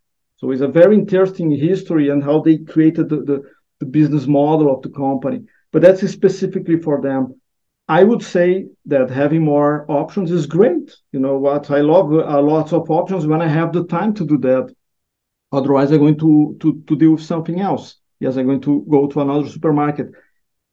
so 0.45 0.51
it's 0.51 0.61
a 0.61 0.67
very 0.67 0.95
interesting 0.95 1.49
history 1.49 2.09
and 2.09 2.23
how 2.23 2.39
they 2.39 2.59
created 2.59 3.09
the, 3.09 3.17
the, 3.17 3.41
the 3.79 3.85
business 3.87 4.27
model 4.27 4.71
of 4.71 4.83
the 4.83 4.89
company. 4.89 5.41
But 5.71 5.81
that's 5.81 6.07
specifically 6.07 6.79
for 6.79 7.01
them. 7.01 7.41
I 7.87 8.03
would 8.03 8.21
say 8.21 8.67
that 8.85 9.09
having 9.09 9.43
more 9.43 9.89
options 9.89 10.29
is 10.29 10.45
great. 10.45 10.95
You 11.11 11.19
know 11.19 11.39
what? 11.39 11.71
I 11.71 11.81
love 11.81 12.13
uh, 12.13 12.41
lots 12.43 12.73
of 12.73 12.91
options 12.91 13.25
when 13.25 13.41
I 13.41 13.47
have 13.47 13.73
the 13.73 13.85
time 13.85 14.13
to 14.13 14.23
do 14.23 14.37
that. 14.37 14.71
Otherwise, 15.51 15.91
I'm 15.91 15.97
going 15.97 16.19
to, 16.19 16.55
to, 16.59 16.83
to 16.85 16.95
deal 16.95 17.13
with 17.13 17.23
something 17.23 17.59
else. 17.59 17.95
Yes, 18.19 18.35
I'm 18.35 18.45
going 18.45 18.61
to 18.61 18.85
go 18.87 19.07
to 19.07 19.21
another 19.21 19.49
supermarket. 19.49 20.11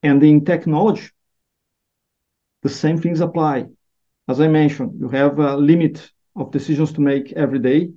And 0.02 0.22
in 0.22 0.44
technology, 0.44 1.08
the 2.62 2.68
same 2.68 2.98
things 3.00 3.20
apply. 3.20 3.68
As 4.28 4.38
I 4.38 4.48
mentioned, 4.48 5.00
you 5.00 5.08
have 5.08 5.38
a 5.38 5.56
limit 5.56 6.10
of 6.36 6.50
decisions 6.50 6.92
to 6.92 7.00
make 7.00 7.32
every 7.32 7.58
day 7.58 7.92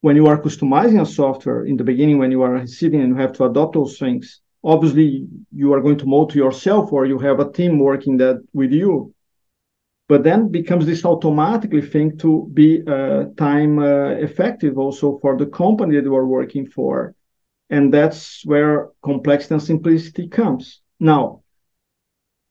when 0.00 0.16
you 0.16 0.26
are 0.26 0.40
customizing 0.40 1.00
a 1.00 1.06
software 1.06 1.64
in 1.66 1.76
the 1.76 1.84
beginning, 1.84 2.18
when 2.18 2.30
you 2.30 2.42
are 2.42 2.52
receiving 2.52 3.00
and 3.00 3.10
you 3.10 3.20
have 3.20 3.32
to 3.34 3.44
adopt 3.44 3.74
those 3.74 3.98
things, 3.98 4.40
obviously 4.64 5.26
you 5.52 5.72
are 5.72 5.80
going 5.80 5.98
to 5.98 6.06
mold 6.06 6.30
to 6.30 6.38
yourself 6.38 6.92
or 6.92 7.06
you 7.06 7.18
have 7.18 7.40
a 7.40 7.52
team 7.52 7.78
working 7.78 8.16
that 8.16 8.42
with 8.52 8.72
you. 8.72 9.14
But 10.08 10.24
then 10.24 10.48
becomes 10.48 10.86
this 10.86 11.04
automatically 11.04 11.82
thing 11.82 12.18
to 12.18 12.50
be 12.52 12.82
uh, 12.84 13.26
time 13.36 13.78
uh, 13.78 14.10
effective 14.26 14.76
also 14.76 15.18
for 15.20 15.36
the 15.36 15.46
company 15.46 15.96
that 15.96 16.04
you 16.04 16.16
are 16.16 16.26
working 16.26 16.66
for. 16.66 17.14
And 17.68 17.94
that's 17.94 18.44
where 18.44 18.88
complexity 19.04 19.54
and 19.54 19.62
simplicity 19.62 20.26
comes. 20.28 20.80
Now, 20.98 21.42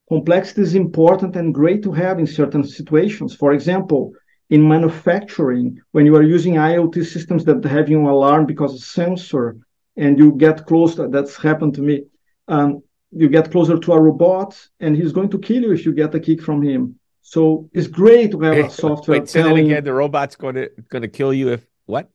complexity 0.08 0.62
is 0.62 0.74
important 0.74 1.36
and 1.36 1.54
great 1.54 1.82
to 1.82 1.92
have 1.92 2.18
in 2.18 2.26
certain 2.26 2.64
situations. 2.64 3.34
For 3.34 3.52
example, 3.52 4.14
in 4.50 4.66
manufacturing, 4.68 5.80
when 5.92 6.04
you 6.04 6.16
are 6.16 6.22
using 6.22 6.54
IoT 6.54 7.06
systems 7.06 7.44
that 7.44 7.64
have 7.64 7.88
you 7.88 8.00
alarm 8.08 8.46
because 8.46 8.74
of 8.74 8.80
sensor, 8.80 9.56
and 9.96 10.18
you 10.18 10.32
get 10.32 10.66
close, 10.66 10.96
that's 10.96 11.36
happened 11.36 11.74
to 11.74 11.82
me. 11.82 12.04
Um, 12.48 12.82
you 13.12 13.28
get 13.28 13.50
closer 13.50 13.78
to 13.78 13.92
a 13.92 14.00
robot, 14.00 14.56
and 14.80 14.96
he's 14.96 15.12
going 15.12 15.30
to 15.30 15.38
kill 15.38 15.62
you 15.62 15.72
if 15.72 15.84
you 15.84 15.92
get 15.92 16.14
a 16.14 16.20
kick 16.20 16.42
from 16.42 16.62
him. 16.62 16.98
So 17.22 17.68
it's 17.72 17.86
great 17.86 18.32
to 18.32 18.40
have 18.40 18.58
a 18.58 18.70
software. 18.70 19.20
Wait, 19.20 19.28
say 19.28 19.42
that 19.42 19.54
again. 19.54 19.84
The 19.84 19.92
robot's 19.92 20.36
going 20.36 20.56
to 20.56 20.70
going 20.88 21.02
to 21.02 21.08
kill 21.08 21.32
you 21.32 21.50
if 21.50 21.64
what? 21.86 22.10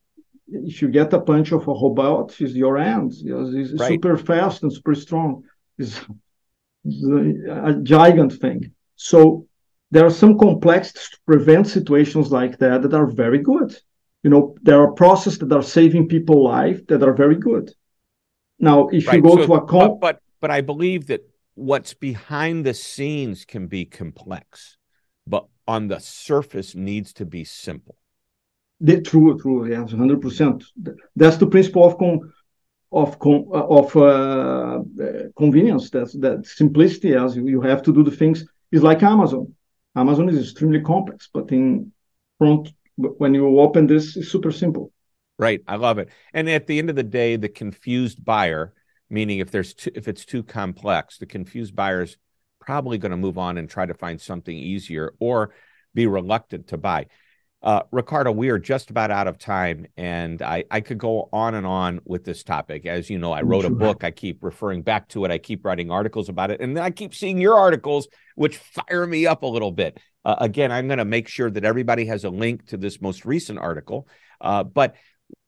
If 0.48 0.82
you 0.82 0.90
get 0.90 1.14
a 1.14 1.22
punch 1.22 1.52
of 1.54 1.68
a 1.68 1.72
robot, 1.72 2.36
it's 2.40 2.54
your 2.54 2.78
end. 2.78 3.14
It's, 3.14 3.80
right. 3.80 3.88
super 3.88 4.18
fast 4.18 4.64
and 4.64 4.72
super 4.72 4.96
strong. 4.96 5.44
It's, 5.78 6.02
it's 6.84 7.48
a, 7.50 7.66
a 7.72 7.74
giant 7.82 8.34
thing. 8.34 8.72
So 8.96 9.48
there 9.92 10.06
are 10.06 10.12
some 10.12 10.38
complexities 10.38 11.10
to 11.10 11.18
prevent 11.26 11.68
situations 11.68 12.32
like 12.32 12.58
that 12.60 12.82
that 12.82 12.94
are 12.94 13.08
very 13.08 13.40
good. 13.40 13.76
You 14.24 14.30
know, 14.32 14.56
there 14.62 14.82
are 14.82 14.92
processes 14.92 15.40
that 15.40 15.56
are 15.56 15.64
saving 15.64 16.08
people 16.08 16.44
life 16.44 16.86
that 16.88 17.04
are 17.04 17.14
very 17.14 17.36
good. 17.36 17.72
Now, 18.60 18.88
if 18.90 19.08
right. 19.08 19.18
you 19.18 19.22
go 19.22 19.38
so, 19.38 19.46
to 19.46 19.54
a 19.54 19.66
comp- 19.66 20.00
but, 20.00 20.14
but 20.16 20.22
but 20.42 20.52
I 20.52 20.62
believe 20.62 21.08
that 21.08 21.22
what's 21.56 21.94
behind 21.94 22.66
the 22.66 22.74
scenes 22.74 23.46
can 23.46 23.68
be 23.68 23.86
complex, 23.86 24.78
but 25.26 25.46
on 25.68 25.88
the 25.88 26.00
surface 26.00 26.76
needs 26.76 27.14
to 27.14 27.26
be 27.26 27.44
simple. 27.44 27.98
The, 28.82 29.02
true, 29.02 29.40
true, 29.40 29.70
yes, 29.70 29.92
hundred 29.92 30.22
percent. 30.22 30.64
That's 31.16 31.38
the 31.38 31.48
principle 31.48 31.86
of 31.86 31.98
con, 31.98 32.34
of 32.92 33.18
con, 33.20 33.46
of 33.52 33.96
uh, 33.96 34.84
convenience. 35.38 35.90
That's 35.90 36.14
that 36.20 36.46
simplicity. 36.46 37.14
As 37.16 37.36
you, 37.36 37.48
you 37.48 37.62
have 37.62 37.82
to 37.84 37.94
do 37.94 38.04
the 38.04 38.12
things 38.12 38.46
is 38.72 38.84
like 38.84 39.02
Amazon. 39.02 39.54
Amazon 39.96 40.30
is 40.30 40.40
extremely 40.40 40.82
complex, 40.82 41.30
but 41.34 41.52
in 41.52 41.92
front 42.38 42.70
when 42.98 43.34
you 43.34 43.60
open 43.60 43.88
this, 43.88 44.16
it's 44.16 44.30
super 44.30 44.52
simple. 44.52 44.92
Right, 45.38 45.62
I 45.68 45.76
love 45.76 45.98
it. 45.98 46.10
And 46.34 46.50
at 46.50 46.68
the 46.68 46.80
end 46.80 46.90
of 46.90 46.96
the 46.96 47.04
day, 47.04 47.36
the 47.36 47.50
confused 47.50 48.24
buyer, 48.24 48.74
meaning 49.10 49.40
if 49.40 49.52
there's 49.52 49.74
too, 49.74 49.92
if 49.94 50.08
it's 50.08 50.26
too 50.26 50.44
complex, 50.44 51.18
the 51.18 51.26
confused 51.26 51.76
buyer 51.76 52.04
is 52.04 52.18
probably 52.62 52.98
going 52.98 53.12
to 53.12 53.18
move 53.18 53.38
on 53.38 53.58
and 53.58 53.70
try 53.70 53.86
to 53.86 53.94
find 53.94 54.20
something 54.20 54.56
easier 54.56 55.14
or 55.20 55.54
be 55.94 56.08
reluctant 56.08 56.68
to 56.68 56.78
buy. 56.78 57.08
Uh, 57.66 57.82
Ricardo, 57.92 58.32
we 58.32 58.50
are 58.50 58.60
just 58.60 58.92
about 58.92 59.10
out 59.10 59.28
of 59.28 59.40
time, 59.40 59.88
and 59.98 60.44
I, 60.44 60.66
I 60.70 60.82
could 60.82 61.00
go 61.00 61.30
on 61.34 61.56
and 61.56 61.66
on 61.66 62.00
with 62.06 62.24
this 62.24 62.44
topic. 62.44 62.86
As 62.86 63.10
you 63.10 63.18
know, 63.18 63.32
I 63.32 63.42
wrote 63.42 63.66
a 63.66 63.72
book. 63.72 64.04
I 64.04 64.12
keep 64.12 64.44
referring 64.44 64.84
back 64.84 65.10
to 65.10 65.26
it. 65.26 65.32
I 65.32 65.40
keep 65.40 65.66
writing 65.66 65.90
articles 65.90 66.30
about 66.30 66.52
it, 66.52 66.62
and 66.62 66.78
I 66.78 66.92
keep 66.92 67.16
seeing 67.16 67.42
your 67.42 67.58
articles, 67.58 68.08
which 68.36 68.58
fire 68.58 69.08
me 69.08 69.26
up 69.26 69.42
a 69.42 69.48
little 69.48 69.72
bit. 69.72 69.98
Uh, 70.24 70.36
again, 70.38 70.72
I'm 70.72 70.86
going 70.86 71.00
to 71.00 71.06
make 71.06 71.28
sure 71.28 71.50
that 71.50 71.66
everybody 71.66 72.06
has 72.06 72.24
a 72.24 72.30
link 72.30 72.68
to 72.68 72.78
this 72.78 73.02
most 73.02 73.26
recent 73.26 73.58
article. 73.58 74.08
Uh, 74.40 74.64
but 74.64 74.94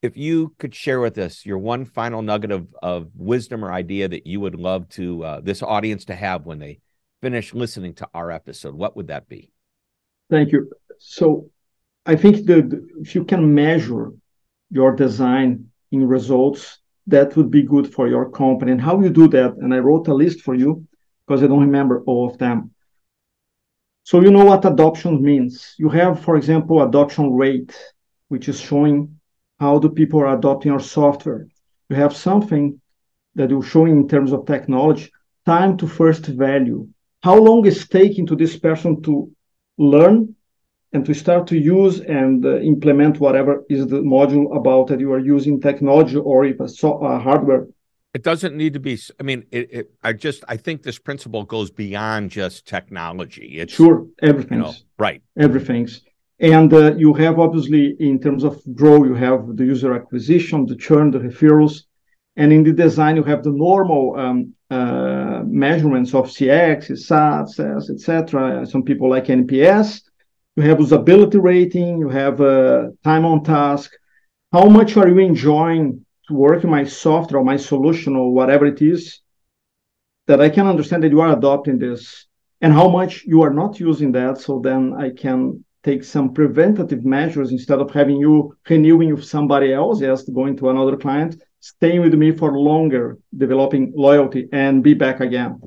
if 0.01 0.17
you 0.17 0.56
could 0.58 0.73
share 0.73 0.99
with 0.99 1.19
us 1.19 1.45
your 1.45 1.60
one 1.60 1.86
final 1.86 2.23
nugget 2.23 2.49
of, 2.49 2.67
of 2.82 3.10
wisdom 3.15 3.63
or 3.63 3.71
idea 3.71 4.08
that 4.08 4.25
you 4.25 4.39
would 4.39 4.56
love 4.56 4.89
to 4.89 5.23
uh, 5.23 5.41
this 5.41 5.62
audience 5.62 6.06
to 6.06 6.15
have 6.15 6.47
when 6.47 6.58
they 6.58 6.80
finish 7.21 7.53
listening 7.53 7.93
to 7.93 8.10
our 8.15 8.32
episode, 8.32 8.73
what 8.73 8.95
would 8.95 9.10
that 9.10 9.30
be? 9.30 9.51
Thank 10.32 10.51
you. 10.51 10.71
So 10.97 11.51
I 12.08 12.15
think 12.15 12.46
that 12.46 12.65
if 13.02 13.13
you 13.15 13.26
can 13.26 13.54
measure 13.54 14.13
your 14.72 14.96
design 14.96 15.70
in 15.91 16.08
results, 16.08 16.80
that 17.08 17.36
would 17.36 17.52
be 17.52 17.63
good 17.63 17.93
for 17.93 18.08
your 18.08 18.32
company. 18.32 18.72
And 18.72 18.82
how 18.82 19.00
you 19.02 19.10
do 19.10 19.28
that? 19.28 19.56
And 19.58 19.74
I 19.74 19.80
wrote 19.80 20.08
a 20.08 20.13
list 20.13 20.41
for 20.41 20.56
you 20.56 20.88
because 21.26 21.43
I 21.43 21.48
don't 21.48 21.67
remember 21.70 22.04
all 22.06 22.30
of 22.30 22.38
them. 22.38 22.72
So 24.04 24.22
you 24.22 24.32
know 24.32 24.46
what 24.46 24.63
adoption 24.63 25.22
means. 25.22 25.76
You 25.78 25.89
have, 25.89 26.24
for 26.24 26.38
example, 26.38 26.82
adoption 26.82 27.34
rate, 27.34 27.76
which 28.30 28.48
is 28.48 28.58
showing 28.58 29.20
how 29.60 29.80
the 29.80 29.89
people 29.89 30.22
are 30.22 30.38
adopting 30.38 30.72
your 30.72 30.80
software. 30.80 31.46
You 31.89 31.98
have 31.98 32.15
something 32.15 32.80
that 33.36 33.50
you're 33.50 33.62
showing 33.62 33.98
in 33.98 34.08
terms 34.08 34.32
of 34.32 34.46
technology, 34.46 35.12
time 35.46 35.76
to 35.78 35.88
first 35.88 36.26
value. 36.26 36.88
How 37.22 37.36
long 37.38 37.65
is 37.65 37.89
taking 37.89 38.26
to 38.28 38.36
this 38.38 38.58
person 38.58 39.02
to 39.02 39.30
learn 39.78 40.37
and 40.93 41.06
to 41.06 41.13
start 41.13 41.47
to 41.47 41.58
use 41.58 42.00
and 42.02 42.45
uh, 42.45 42.58
implement 42.60 43.19
whatever 43.19 43.63
is 43.69 43.88
the 43.88 43.97
module 43.97 44.56
about 44.56 44.88
that 44.88 45.00
you 45.00 45.12
are 45.12 45.19
using 45.19 45.60
technology 45.60 46.15
or 46.17 46.45
if 46.45 46.60
a 46.60 46.67
so, 46.67 47.00
uh, 47.04 47.19
hardware. 47.19 47.67
It 48.13 48.23
doesn't 48.23 48.56
need 48.56 48.73
to 48.73 48.80
be 48.80 48.97
i 49.19 49.23
mean 49.23 49.43
it, 49.52 49.69
it, 49.71 49.91
i 50.02 50.12
just 50.13 50.43
i 50.47 50.58
think 50.58 50.82
this 50.82 50.97
principle 50.97 51.43
goes 51.43 51.69
beyond 51.69 52.32
just 52.32 52.65
technology. 52.65 53.60
It's 53.60 53.73
sure 53.73 54.08
everything. 54.21 54.60
you 54.60 54.63
know, 54.63 54.73
right. 54.97 55.21
Everything's 55.38 56.02
and 56.39 56.71
uh, 56.73 56.95
you 56.95 57.13
have 57.13 57.39
obviously 57.39 57.95
in 58.00 58.19
terms 58.19 58.43
of 58.43 58.62
grow 58.73 59.04
you 59.04 59.13
have 59.13 59.56
the 59.58 59.65
user 59.65 59.93
acquisition 59.93 60.65
the 60.65 60.76
churn 60.76 61.12
the 61.12 61.19
referrals. 61.19 61.84
And 62.38 62.54
in 62.54 62.63
the 62.63 62.71
design 62.71 63.15
you 63.17 63.23
have 63.23 63.43
the 63.43 63.52
normal 63.52 64.15
um, 64.15 64.54
uh, 64.69 65.41
measurements 65.45 66.13
of 66.13 66.26
cx 66.28 66.89
sats 66.91 67.89
etc 67.89 68.65
some 68.65 68.84
people 68.84 69.10
like 69.10 69.26
nps 69.26 70.02
you 70.58 70.63
have 70.63 70.80
usability 70.80 71.41
rating, 71.41 72.00
you 72.00 72.10
have 72.10 72.41
uh, 72.41 72.88
time 73.04 73.26
on 73.26 73.43
task. 73.43 73.91
How 74.52 74.65
much 74.65 74.98
are 74.98 75.08
you 75.08 75.20
enjoying 75.20 76.04
to 76.28 76.34
work 76.34 76.63
my 76.63 76.84
software 76.84 77.41
or 77.41 77.46
my 77.46 77.58
solution 77.58 78.15
or 78.15 78.34
whatever 78.34 78.65
it 78.65 78.82
is 78.82 79.22
that 80.26 80.41
I 80.41 80.50
can 80.50 80.67
understand 80.67 81.04
that 81.04 81.12
you 81.12 81.22
are 81.22 81.38
adopting 81.38 81.78
this 81.78 82.26
and 82.62 82.74
how 82.74 82.89
much 82.89 83.24
you 83.26 83.43
are 83.43 83.54
not 83.54 83.80
using 83.80 84.12
that. 84.13 84.39
So 84.39 84.60
then 84.60 84.93
I 84.98 85.12
can 85.12 85.63
take 85.84 86.04
some 86.04 86.34
preventative 86.34 87.06
measures 87.06 87.52
instead 87.52 87.80
of 87.80 87.91
having 87.91 88.17
you 88.17 88.58
renewing 88.67 89.15
with 89.15 89.26
somebody 89.26 89.74
else, 89.74 90.02
yes, 90.02 90.24
going 90.24 90.58
to 90.58 90.70
another 90.70 90.98
client, 90.98 91.39
staying 91.60 92.02
with 92.02 92.15
me 92.15 92.32
for 92.32 92.58
longer, 92.58 93.20
developing 93.38 93.93
loyalty 93.96 94.50
and 94.52 94.84
be 94.84 94.96
back 94.96 95.20
again. 95.20 95.62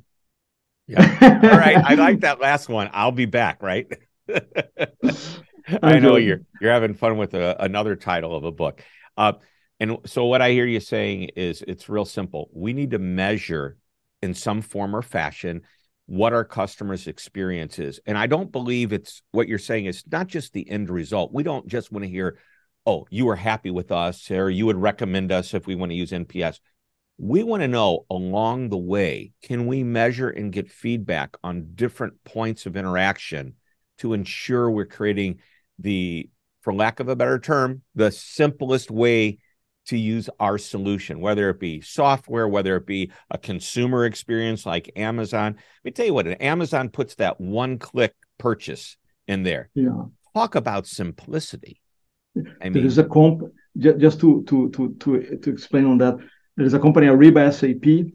Yeah. 0.89 1.01
All 1.23 1.59
right. 1.59 1.77
I 1.77 1.95
like 1.95 2.21
that 2.21 2.41
last 2.41 2.69
one. 2.69 2.91
I'll 2.93 3.13
be 3.13 3.27
back, 3.27 3.63
right? 3.63 3.87
I 5.83 5.99
know 5.99 6.17
you're 6.17 6.41
you're 6.61 6.73
having 6.73 6.95
fun 6.95 7.17
with 7.17 7.35
a, 7.35 7.57
another 7.63 7.97
title 7.97 8.35
of 8.37 8.45
a 8.45 8.53
book. 8.53 8.83
Uh, 9.17 9.35
and 9.79 9.99
so 10.07 10.27
what 10.27 10.43
I 10.43 10.51
hear 10.51 10.67
you 10.67 10.81
saying 10.81 11.31
is 11.37 11.63
it's 11.67 11.89
real 11.89 12.05
simple. 12.05 12.51
We 12.53 12.73
need 12.73 12.91
to 12.91 12.99
measure 12.99 13.77
in 14.23 14.35
some 14.35 14.61
form 14.61 14.95
or 14.95 15.03
fashion 15.03 15.63
what 16.07 16.33
our 16.33 16.45
customers' 16.45 17.07
experience 17.07 17.79
is. 17.79 18.01
And 18.05 18.19
I 18.19 18.27
don't 18.27 18.53
believe 18.53 18.93
it's 18.93 19.23
what 19.31 19.49
you're 19.49 19.59
saying 19.59 19.87
is 19.87 20.03
not 20.11 20.27
just 20.27 20.53
the 20.53 20.69
end 20.69 20.91
result. 20.91 21.33
We 21.33 21.43
don't 21.43 21.67
just 21.67 21.93
want 21.93 22.05
to 22.05 22.11
hear, 22.11 22.39
oh, 22.85 23.07
you 23.11 23.27
were 23.27 23.37
happy 23.37 23.71
with 23.71 23.93
us, 23.93 24.31
or 24.31 24.51
you 24.51 24.67
would 24.67 24.77
recommend 24.77 25.33
us 25.33 25.55
if 25.55 25.67
we 25.67 25.77
want 25.77 25.93
to 25.93 25.97
use 25.97 26.11
NPS. 26.11 26.59
We 27.17 27.43
want 27.43 27.63
to 27.63 27.69
know 27.69 28.07
along 28.11 28.71
the 28.71 28.79
way, 28.79 29.33
can 29.43 29.67
we 29.67 29.85
measure 29.85 30.29
and 30.29 30.53
get 30.53 30.71
feedback 30.71 31.37
on 31.45 31.75
different 31.75 32.25
points 32.25 32.67
of 32.67 32.77
interaction 32.77 33.55
to 34.01 34.13
ensure 34.13 34.71
we're 34.71 34.87
creating 34.87 35.39
the, 35.79 36.29
for 36.63 36.75
lack 36.75 37.01
of 37.01 37.09
a 37.09 37.17
better 37.17 37.39
term, 37.39 37.83
the 37.95 38.11
simplest 38.11 38.91
way 38.91 39.39
to 39.87 39.97
use 39.97 40.29
our 40.39 40.59
solution, 40.59 41.21
whether 41.21 41.49
it 41.51 41.59
be 41.59 41.81
software, 41.81 42.47
whether 42.47 42.77
it 42.77 42.87
be 42.87 43.11
a 43.31 43.39
consumer 43.39 44.05
experience 44.05 44.67
like 44.67 44.91
Amazon. 44.97 45.55
Let 45.55 45.85
me 45.85 45.91
tell 45.91 46.07
you 46.07 46.15
what, 46.15 46.41
Amazon 46.41 46.91
puts 46.91 47.15
that 47.17 47.41
one 47.41 47.79
click 47.79 48.15
purchase 48.39 48.97
in 49.27 49.43
there. 49.43 49.71
Yeah. 49.75 50.05
Talk 50.35 50.55
about 50.55 50.87
simplicity. 50.87 51.81
I 52.37 52.65
mean, 52.65 52.73
there 52.75 52.85
is 52.85 52.99
a 52.99 53.05
comp 53.05 53.43
just 53.77 54.21
to 54.21 54.45
to 54.45 54.71
to 54.71 54.95
to 55.01 55.37
to 55.39 55.51
explain 55.51 55.87
on 55.87 55.99
that. 55.99 56.17
There 56.57 56.67
is 56.67 56.75
a 56.75 56.79
company 56.79 57.09
Ariba 57.09 57.53
SAP 57.53 58.13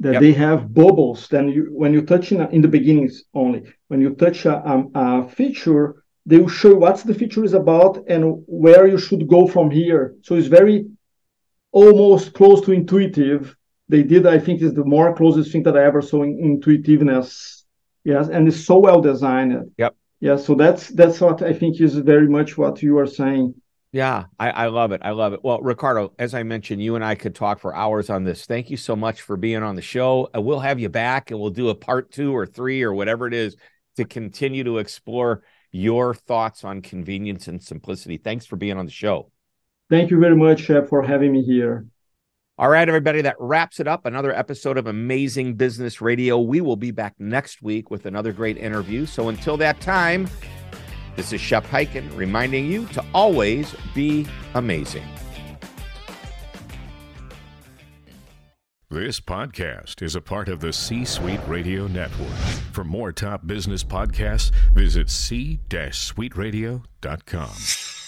that 0.00 0.14
yep. 0.14 0.22
they 0.22 0.32
have 0.32 0.72
bubbles. 0.74 1.28
Then 1.28 1.48
you, 1.48 1.68
when 1.72 1.92
you 1.92 2.02
touch 2.02 2.32
in, 2.32 2.40
in 2.50 2.62
the 2.62 2.68
beginnings 2.68 3.24
only, 3.34 3.62
when 3.88 4.00
you 4.00 4.14
touch 4.14 4.46
a, 4.46 4.56
a, 4.56 4.84
a, 4.94 5.28
feature, 5.28 6.02
they 6.26 6.38
will 6.38 6.48
show 6.48 6.74
what 6.74 6.98
the 6.98 7.14
feature 7.14 7.44
is 7.44 7.54
about 7.54 8.04
and 8.08 8.42
where 8.46 8.86
you 8.86 8.98
should 8.98 9.28
go 9.28 9.46
from 9.46 9.70
here. 9.70 10.14
So 10.22 10.34
it's 10.34 10.46
very 10.46 10.86
almost 11.72 12.32
close 12.32 12.60
to 12.62 12.72
intuitive. 12.72 13.54
They 13.88 14.02
did, 14.02 14.26
I 14.26 14.38
think, 14.38 14.62
is 14.62 14.74
the 14.74 14.84
more 14.84 15.14
closest 15.14 15.52
thing 15.52 15.62
that 15.64 15.76
I 15.76 15.84
ever 15.84 16.00
saw 16.00 16.22
in 16.22 16.38
intuitiveness. 16.38 17.64
Yes, 18.04 18.28
and 18.28 18.48
it's 18.48 18.64
so 18.64 18.78
well 18.78 19.00
designed. 19.00 19.72
Yep. 19.76 19.94
Yeah, 20.20 20.36
so 20.36 20.54
that's 20.54 20.88
that's 20.88 21.20
what 21.20 21.42
I 21.42 21.52
think 21.52 21.80
is 21.80 21.96
very 21.96 22.28
much 22.28 22.56
what 22.56 22.82
you 22.82 22.98
are 22.98 23.06
saying. 23.06 23.54
Yeah, 23.92 24.26
I, 24.38 24.50
I 24.50 24.66
love 24.68 24.92
it. 24.92 25.00
I 25.04 25.10
love 25.10 25.32
it. 25.32 25.40
Well, 25.42 25.60
Ricardo, 25.60 26.12
as 26.18 26.32
I 26.32 26.44
mentioned, 26.44 26.80
you 26.80 26.94
and 26.94 27.04
I 27.04 27.16
could 27.16 27.34
talk 27.34 27.58
for 27.58 27.74
hours 27.74 28.08
on 28.08 28.22
this. 28.22 28.46
Thank 28.46 28.70
you 28.70 28.76
so 28.76 28.94
much 28.94 29.22
for 29.22 29.36
being 29.36 29.64
on 29.64 29.74
the 29.74 29.82
show. 29.82 30.28
Uh, 30.34 30.40
we'll 30.40 30.60
have 30.60 30.78
you 30.78 30.88
back 30.88 31.30
and 31.30 31.40
we'll 31.40 31.50
do 31.50 31.70
a 31.70 31.74
part 31.74 32.12
two 32.12 32.34
or 32.34 32.46
three 32.46 32.82
or 32.82 32.94
whatever 32.94 33.26
it 33.26 33.34
is 33.34 33.56
to 33.96 34.04
continue 34.04 34.62
to 34.62 34.78
explore 34.78 35.42
your 35.72 36.14
thoughts 36.14 36.62
on 36.62 36.82
convenience 36.82 37.48
and 37.48 37.62
simplicity. 37.62 38.16
Thanks 38.16 38.46
for 38.46 38.54
being 38.56 38.76
on 38.76 38.86
the 38.86 38.92
show. 38.92 39.32
Thank 39.88 40.12
you 40.12 40.20
very 40.20 40.36
much 40.36 40.60
Shep, 40.60 40.88
for 40.88 41.02
having 41.02 41.32
me 41.32 41.42
here. 41.42 41.86
All 42.58 42.68
right, 42.68 42.86
everybody, 42.86 43.22
that 43.22 43.36
wraps 43.40 43.80
it 43.80 43.88
up. 43.88 44.06
Another 44.06 44.32
episode 44.32 44.76
of 44.76 44.86
Amazing 44.86 45.54
Business 45.54 46.00
Radio. 46.00 46.38
We 46.38 46.60
will 46.60 46.76
be 46.76 46.90
back 46.90 47.14
next 47.18 47.62
week 47.62 47.90
with 47.90 48.06
another 48.06 48.32
great 48.32 48.56
interview. 48.56 49.06
So 49.06 49.30
until 49.30 49.56
that 49.56 49.80
time, 49.80 50.28
this 51.16 51.32
is 51.32 51.40
Shep 51.40 51.64
Hyken 51.66 52.14
reminding 52.16 52.66
you 52.66 52.86
to 52.86 53.04
always 53.14 53.74
be 53.94 54.26
amazing. 54.54 55.04
This 58.92 59.20
podcast 59.20 60.02
is 60.02 60.16
a 60.16 60.20
part 60.20 60.48
of 60.48 60.58
the 60.58 60.72
C 60.72 61.04
Suite 61.04 61.38
Radio 61.46 61.86
Network. 61.86 62.36
For 62.72 62.82
more 62.82 63.12
top 63.12 63.46
business 63.46 63.84
podcasts, 63.84 64.50
visit 64.74 65.08
c-suiteradio.com. 65.08 67.99